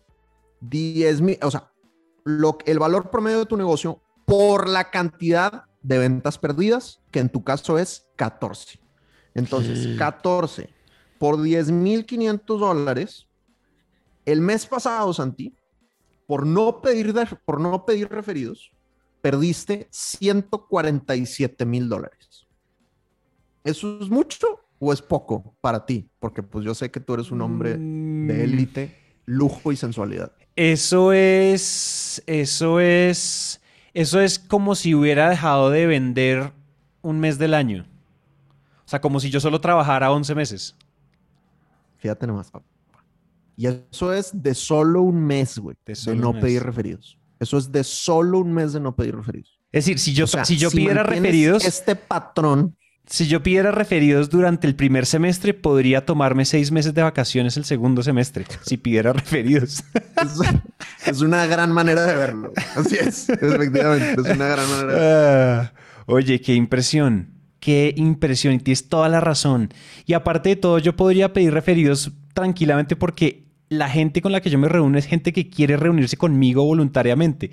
[0.61, 1.71] 10.000, o sea,
[2.23, 7.29] lo, el valor promedio de tu negocio por la cantidad de ventas perdidas, que en
[7.29, 8.79] tu caso es 14.
[9.35, 9.95] Entonces, Sí.
[9.97, 10.69] 14
[11.19, 13.27] por 10.500 dólares.
[14.25, 15.53] El mes pasado, Santi,
[16.25, 18.71] por no pedir, de- por no pedir referidos,
[19.21, 22.47] perdiste 147 mil dólares.
[23.63, 24.47] ¿Eso es mucho
[24.79, 26.09] o es poco para ti?
[26.19, 30.31] Porque pues yo sé que tú eres un hombre Mm, de élite, lujo y sensualidad.
[30.55, 32.23] Eso es.
[32.25, 33.61] Eso es.
[33.95, 36.51] Eso es como si hubiera dejado de vender
[37.01, 37.87] un mes del año.
[38.85, 40.75] O sea, como si yo solo trabajara 11 meses.
[41.97, 42.65] Fíjate nomás, papá.
[43.55, 47.17] Y eso es de solo un mes, güey, De no pedir referidos.
[47.39, 49.57] Eso es de solo un mes de no pedir referidos.
[49.71, 52.75] Es decir, si yo, O sea, si yo pidiera referidos, Este patrón,
[53.05, 57.63] si yo pidiera referidos durante el primer semestre, podría tomarme seis meses de vacaciones el
[57.63, 58.45] segundo semestre.
[58.63, 59.85] Si pidiera referidos.
[61.05, 62.53] Es, una gran manera de verlo.
[62.75, 65.01] Así es, efectivamente, es una gran manera de verlo.
[65.01, 65.73] Ah,
[66.05, 67.31] oye, qué impresión.
[67.59, 68.53] Qué impresión.
[68.53, 69.73] Y tienes toda la razón.
[70.05, 74.49] Y aparte de todo, yo podría pedir referidos tranquilamente porque la gente con la que
[74.49, 77.51] yo me reúno es gente que quiere reunirse conmigo voluntariamente.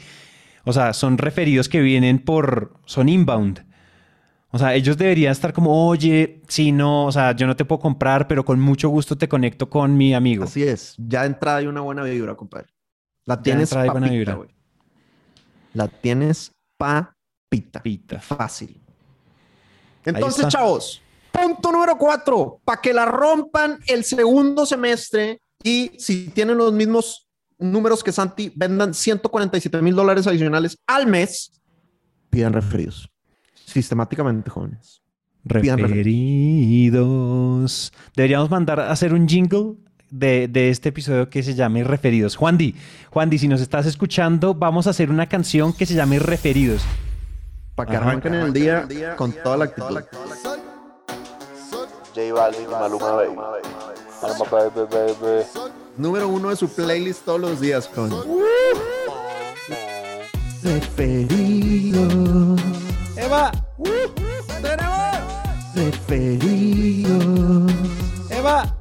[0.64, 2.74] O sea, son referidos que vienen por...
[2.84, 3.64] son inbound.
[4.54, 7.80] O sea, ellos deberían estar como, oye, si no, o sea, yo no te puedo
[7.80, 10.44] comprar, pero con mucho gusto te conecto con mi amigo.
[10.44, 10.94] Así es.
[10.98, 12.68] Ya entrada hay una buena vibra, compadre.
[13.24, 14.38] La tienes buena papita, vibra.
[15.74, 17.82] La tienes papita.
[17.82, 18.20] Pita.
[18.20, 18.80] Fácil.
[20.04, 22.60] Entonces, chavos, punto número cuatro.
[22.64, 28.52] Para que la rompan el segundo semestre y si tienen los mismos números que Santi,
[28.56, 31.52] vendan 147 mil dólares adicionales al mes,
[32.30, 33.08] pidan referidos.
[33.54, 35.02] Sistemáticamente, jóvenes.
[35.48, 37.02] Pidan Referidos.
[38.16, 39.74] Deberíamos mandar a hacer un jingle
[40.12, 42.36] de, de este episodio que se llame Referidos.
[42.36, 42.76] Juan Di,
[43.10, 46.82] Juan Di, si nos estás escuchando, vamos a hacer una canción que se llame Referidos.
[47.74, 48.06] Para que Ajá.
[48.10, 48.86] arranquen el día
[49.16, 49.98] con toda la actitud.
[52.14, 53.36] J Balvin Maluma Baby.
[54.22, 55.44] Maluma Baby, baby.
[55.96, 58.10] Número uno de su playlist todos los días con
[60.62, 62.60] Referidos.
[63.16, 63.50] Eva,
[65.74, 67.72] Referidos.
[68.30, 68.76] Eva,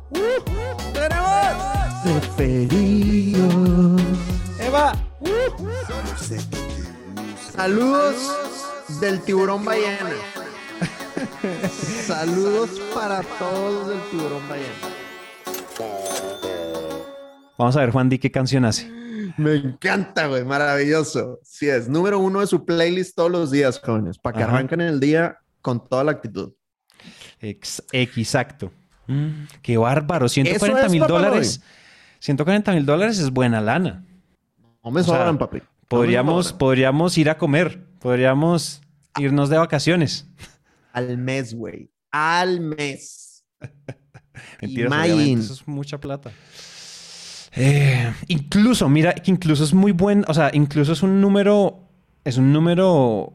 [2.38, 4.02] Referidos.
[4.60, 4.94] Eva.
[7.56, 8.16] Saludos
[9.02, 10.10] del tiburón ballena.
[12.06, 14.70] Saludos para todos del tiburón ballena.
[17.58, 18.90] Vamos a ver, Juan Di, qué canción hace.
[19.38, 20.44] Me encanta, güey.
[20.46, 21.40] Maravilloso.
[21.44, 21.90] Sí es.
[21.90, 24.18] Número uno de su playlist todos los días, jóvenes.
[24.18, 24.54] Para que Ajá.
[24.54, 26.54] arranquen el día con toda la actitud.
[27.42, 28.72] Ex- exacto.
[29.08, 30.28] Mm, qué bárbaro.
[30.30, 31.62] 140 Eso es, mil dólares.
[32.22, 34.06] 140 mil dólares es buena lana.
[34.84, 35.58] No me O sea, sobran, papi.
[35.58, 36.60] No Podríamos, sobran.
[36.60, 37.84] podríamos ir a comer.
[38.00, 38.82] Podríamos
[39.20, 40.28] irnos de vacaciones.
[40.94, 41.90] Al mes, güey.
[42.12, 43.44] Al mes.
[44.62, 46.32] Mentiras, eso es mucha plata.
[47.56, 51.90] Eh, incluso, mira, que incluso es muy buen, o sea, incluso es un número,
[52.24, 53.34] es un número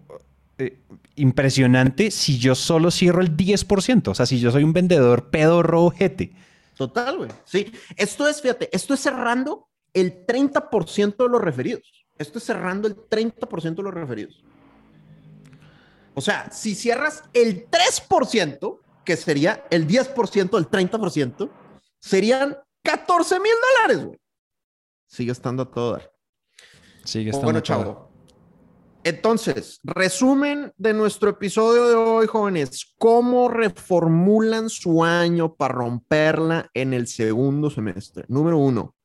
[0.59, 0.79] eh,
[1.17, 5.85] impresionante si yo solo cierro el 10%, o sea, si yo soy un vendedor pedorro
[5.85, 6.33] ojete.
[6.77, 7.31] Total, güey.
[7.45, 7.73] Sí.
[7.97, 12.07] Esto es, fíjate, esto es cerrando el 30% de los referidos.
[12.19, 14.45] Esto es cerrando el 30% de los referidos.
[16.15, 21.51] O sea, si cierras el 3%, que sería el 10% del 30%,
[21.99, 24.19] serían 14 mil dólares, güey.
[25.07, 26.13] Sigue estando a todo dar.
[27.05, 27.67] Sigue estando Bueno, todo.
[27.67, 28.06] chavo.
[29.07, 32.93] Entonces, resumen de nuestro episodio de hoy, jóvenes.
[32.99, 38.25] ¿Cómo reformulan su año para romperla en el segundo semestre?
[38.27, 38.97] Número uno,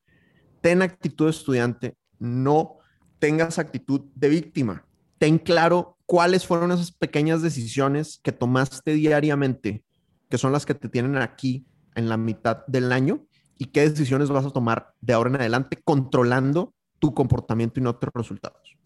[0.60, 2.80] ten actitud de estudiante, no
[3.20, 4.88] tengas actitud de víctima.
[5.20, 9.84] Ten claro cuáles fueron esas pequeñas decisiones que tomaste diariamente,
[10.32, 13.28] que son las que te tienen aquí en la mitad del año,
[13.60, 17.96] y qué decisiones vas a tomar de ahora en adelante, controlando tu comportamiento y no
[17.96, 18.81] tus resultados.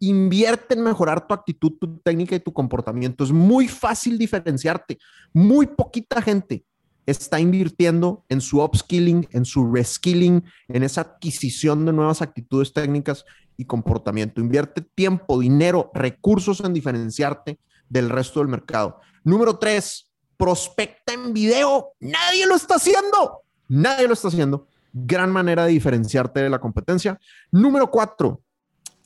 [0.00, 3.24] Invierte en mejorar tu actitud, tu técnica y tu comportamiento.
[3.24, 4.98] Es muy fácil diferenciarte.
[5.32, 6.64] Muy poquita gente
[7.06, 13.24] está invirtiendo en su upskilling, en su reskilling, en esa adquisición de nuevas actitudes técnicas
[13.56, 14.42] y comportamiento.
[14.42, 19.00] Invierte tiempo, dinero, recursos en diferenciarte del resto del mercado.
[19.24, 21.92] Número tres, prospecta en video.
[21.98, 23.42] Nadie lo está haciendo.
[23.68, 24.68] Nadie lo está haciendo.
[24.92, 27.18] Gran manera de diferenciarte de la competencia.
[27.50, 28.42] Número cuatro,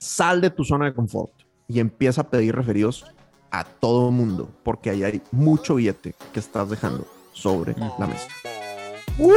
[0.02, 1.30] sal de tu zona de confort
[1.68, 3.06] y empieza a pedir referidos
[3.52, 8.26] a todo mundo, porque ahí hay mucho billete que estás dejando sobre la mesa.
[9.18, 9.30] ¡Uh!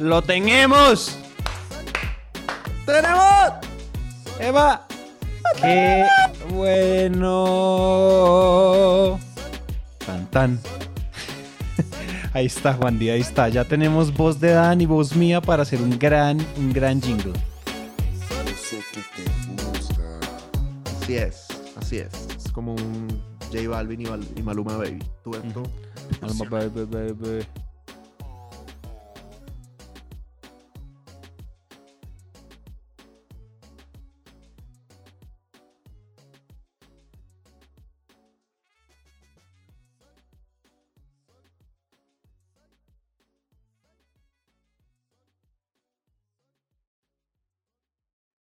[0.00, 1.16] ¡Lo tenemos!
[2.84, 3.52] ¡Tenemos!
[4.40, 4.84] ¡Eva!
[5.60, 6.04] ¡Qué
[6.50, 7.28] bueno!
[10.04, 10.58] Tan tan.
[12.32, 13.48] Ahí está, Juan Díaz, ahí está.
[13.48, 17.32] Ya tenemos voz de Dan y voz mía para hacer un gran, un gran jingle.
[21.08, 21.46] Así es,
[21.76, 22.12] así es.
[22.36, 23.08] Es como un
[23.50, 24.98] J Balvin y, Val- y Maluma Baby.
[25.24, 25.62] Tú, tú.
[26.20, 27.46] Alma, baby, baby.